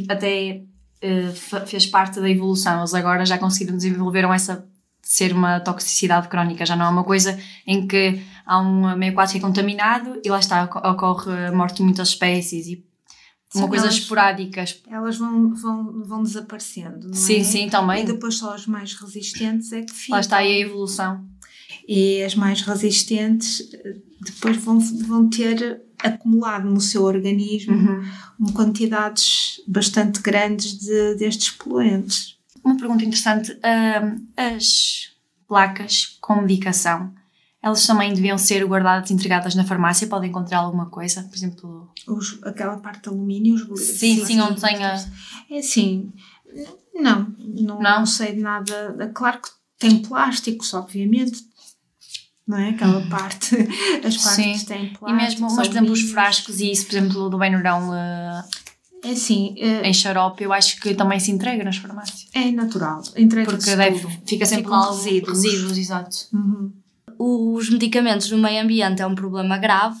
até 0.08 0.62
eh, 1.02 1.32
fez 1.66 1.84
parte 1.86 2.20
da 2.20 2.30
evolução. 2.30 2.78
Eles 2.78 2.94
agora 2.94 3.26
já 3.26 3.36
conseguiram 3.38 3.76
desenvolveram 3.76 4.32
essa 4.32 4.66
ser 5.02 5.32
uma 5.32 5.58
toxicidade 5.60 6.28
crónica. 6.28 6.64
Já 6.64 6.76
não 6.76 6.86
é 6.86 6.88
uma 6.88 7.04
coisa 7.04 7.38
em 7.66 7.86
que 7.86 8.22
há 8.46 8.58
um 8.60 8.96
meio 8.96 9.12
aquático 9.12 9.38
que 9.40 9.44
é 9.44 9.48
contaminado 9.48 10.20
e 10.24 10.28
lá 10.30 10.38
está, 10.38 10.64
oco- 10.64 10.78
ocorre 10.88 11.46
a 11.46 11.52
morte 11.52 11.76
de 11.78 11.82
muitas 11.82 12.08
espécies 12.10 12.66
e 12.68 12.84
uma 13.54 13.64
Sim, 13.64 13.68
coisa 13.68 13.84
elas- 13.86 13.96
esporádica. 13.98 14.64
Elas 14.90 15.16
vão, 15.18 15.54
vão, 15.54 16.02
vão 16.04 16.22
desaparecendo, 16.22 17.08
não 17.08 17.14
Sim, 17.14 17.40
é? 17.40 17.44
sim, 17.44 17.68
também. 17.68 18.04
E 18.04 18.06
depois 18.06 18.36
só 18.38 18.54
as 18.54 18.66
mais 18.66 18.94
resistentes 18.94 19.72
é 19.72 19.82
que 19.82 19.92
ficam. 19.92 20.14
Lá 20.16 20.20
está 20.20 20.36
aí 20.38 20.50
a 20.62 20.66
evolução. 20.66 21.22
E 21.88 22.22
as 22.22 22.34
mais 22.34 22.62
resistentes 22.62 23.68
eh, 23.74 23.96
depois 24.20 24.56
vão, 24.58 24.78
vão 24.78 25.28
ter 25.28 25.82
acumulado 26.02 26.70
no 26.70 26.80
seu 26.80 27.02
organismo 27.02 27.74
Uhum. 27.74 28.52
quantidades 28.54 29.51
bastante 29.66 30.20
grandes 30.20 30.78
de, 30.78 31.14
destes 31.16 31.50
poluentes. 31.50 32.36
Uma 32.64 32.76
pergunta 32.76 33.04
interessante. 33.04 33.56
as 34.36 35.10
placas 35.48 36.16
com 36.20 36.36
medicação, 36.40 37.12
elas 37.62 37.86
também 37.86 38.12
deviam 38.14 38.38
ser 38.38 38.64
guardadas 38.64 39.10
e 39.10 39.14
entregadas 39.14 39.54
na 39.54 39.64
farmácia? 39.64 40.06
Podem 40.06 40.30
encontrar 40.30 40.58
alguma 40.58 40.86
coisa? 40.86 41.22
Por 41.24 41.36
exemplo, 41.36 41.90
Os, 42.08 42.38
aquela 42.42 42.76
parte 42.78 43.02
de 43.02 43.08
alumínio, 43.08 43.54
os 43.70 43.80
Sim, 43.80 44.24
sim, 44.24 44.40
onde 44.40 44.60
tenha- 44.60 44.94
É 45.50 45.58
assim, 45.58 46.12
não, 46.94 47.34
não, 47.38 47.80
Não? 47.80 48.06
sei 48.06 48.34
de 48.34 48.40
nada. 48.40 49.10
Claro 49.14 49.40
que 49.40 49.48
tem 49.78 49.98
plásticos, 50.02 50.72
obviamente, 50.74 51.40
não 52.46 52.58
é? 52.58 52.70
Aquela 52.70 53.00
parte, 53.10 53.56
as 54.04 54.16
partes 54.16 54.60
Sim. 54.60 54.64
têm 54.66 54.92
plásticos. 54.94 55.08
e 55.10 55.12
mesmo, 55.12 55.46
mas 55.54 55.68
por 55.68 55.72
exemplo, 55.76 55.92
os 55.92 56.02
frascos 56.10 56.60
e 56.60 56.70
isso, 56.70 56.86
por 56.86 56.96
exemplo, 56.96 57.30
do 57.30 57.38
Benurão 57.38 57.92
ah, 57.92 58.44
É 59.04 59.10
assim, 59.10 59.54
é, 59.58 59.88
em 59.88 59.92
xarope, 59.92 60.44
eu 60.44 60.52
acho 60.52 60.80
que 60.80 60.94
também 60.94 61.18
se 61.18 61.30
entrega 61.30 61.64
nas 61.64 61.76
farmácias. 61.76 62.26
é 62.32 62.50
natural, 62.52 63.02
entrega-se 63.16 63.56
Porque 63.56 63.76
deve, 63.76 64.06
fica 64.26 64.46
sempre 64.46 64.70
lá 64.70 64.90
resíduos. 64.90 65.42
resíduos, 65.42 65.76
exato. 65.78 66.16
Uhum. 66.32 66.72
Os 67.18 67.68
medicamentos 67.70 68.30
no 68.30 68.38
meio 68.38 68.62
ambiente 68.62 69.02
é 69.02 69.06
um 69.06 69.14
problema 69.14 69.58
grave 69.58 69.98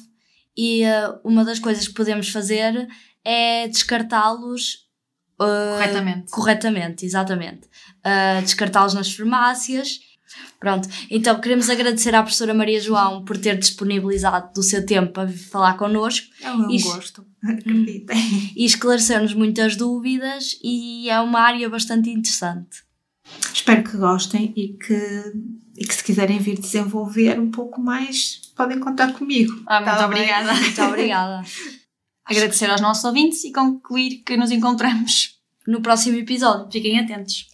e 0.56 0.82
eh, 0.84 1.14
uma 1.24 1.44
das 1.44 1.58
coisas 1.58 1.86
que 1.88 1.94
podemos 1.94 2.28
fazer 2.28 2.88
é 3.24 3.66
descartá-los 3.68 4.86
eh, 5.40 5.72
Corretamente. 5.76 6.30
corretamente, 6.30 7.04
exatamente. 7.06 7.66
Uh, 8.04 8.42
descartá-los 8.42 8.94
nas 8.94 9.12
farmácias. 9.12 10.00
Pronto, 10.58 10.88
então 11.10 11.38
queremos 11.40 11.68
agradecer 11.68 12.14
à 12.14 12.22
professora 12.22 12.54
Maria 12.54 12.80
João 12.80 13.24
por 13.24 13.36
ter 13.36 13.58
disponibilizado 13.58 14.52
do 14.54 14.62
seu 14.62 14.84
tempo 14.86 15.12
para 15.12 15.28
falar 15.28 15.74
connosco 15.76 16.26
É 16.40 16.50
um 16.52 16.70
Isso. 16.70 16.88
gosto, 16.94 17.26
acreditem. 17.44 18.52
e 18.56 18.64
esclarecer-nos 18.64 19.34
muitas 19.34 19.76
dúvidas 19.76 20.58
e 20.62 21.08
é 21.10 21.20
uma 21.20 21.40
área 21.40 21.68
bastante 21.68 22.10
interessante. 22.10 22.82
Espero 23.52 23.82
que 23.84 23.96
gostem 23.96 24.52
e 24.56 24.68
que, 24.74 25.32
e 25.76 25.84
que 25.86 25.94
se 25.94 26.02
quiserem 26.04 26.38
vir 26.38 26.58
desenvolver 26.58 27.38
um 27.38 27.50
pouco 27.50 27.80
mais, 27.80 28.40
podem 28.56 28.78
contar 28.80 29.12
comigo. 29.12 29.52
Ah, 29.66 29.80
muito 29.80 29.90
Tá 29.96 30.08
bem? 30.08 30.18
obrigada. 30.22 30.54
Muito 30.60 30.82
obrigada. 30.82 31.42
Agradecer 32.24 32.70
aos 32.70 32.80
nossos 32.80 33.04
ouvintes 33.04 33.42
e 33.44 33.52
concluir 33.52 34.22
que 34.24 34.36
nos 34.36 34.50
encontramos. 34.50 35.38
No 35.66 35.80
próximo 35.80 36.16
episódio. 36.18 36.68
Fiquem 36.70 36.98
atentos. 36.98 37.46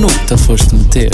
Nunca 0.00 0.26
te 0.26 0.36
foste 0.44 0.74
meter. 0.74 1.10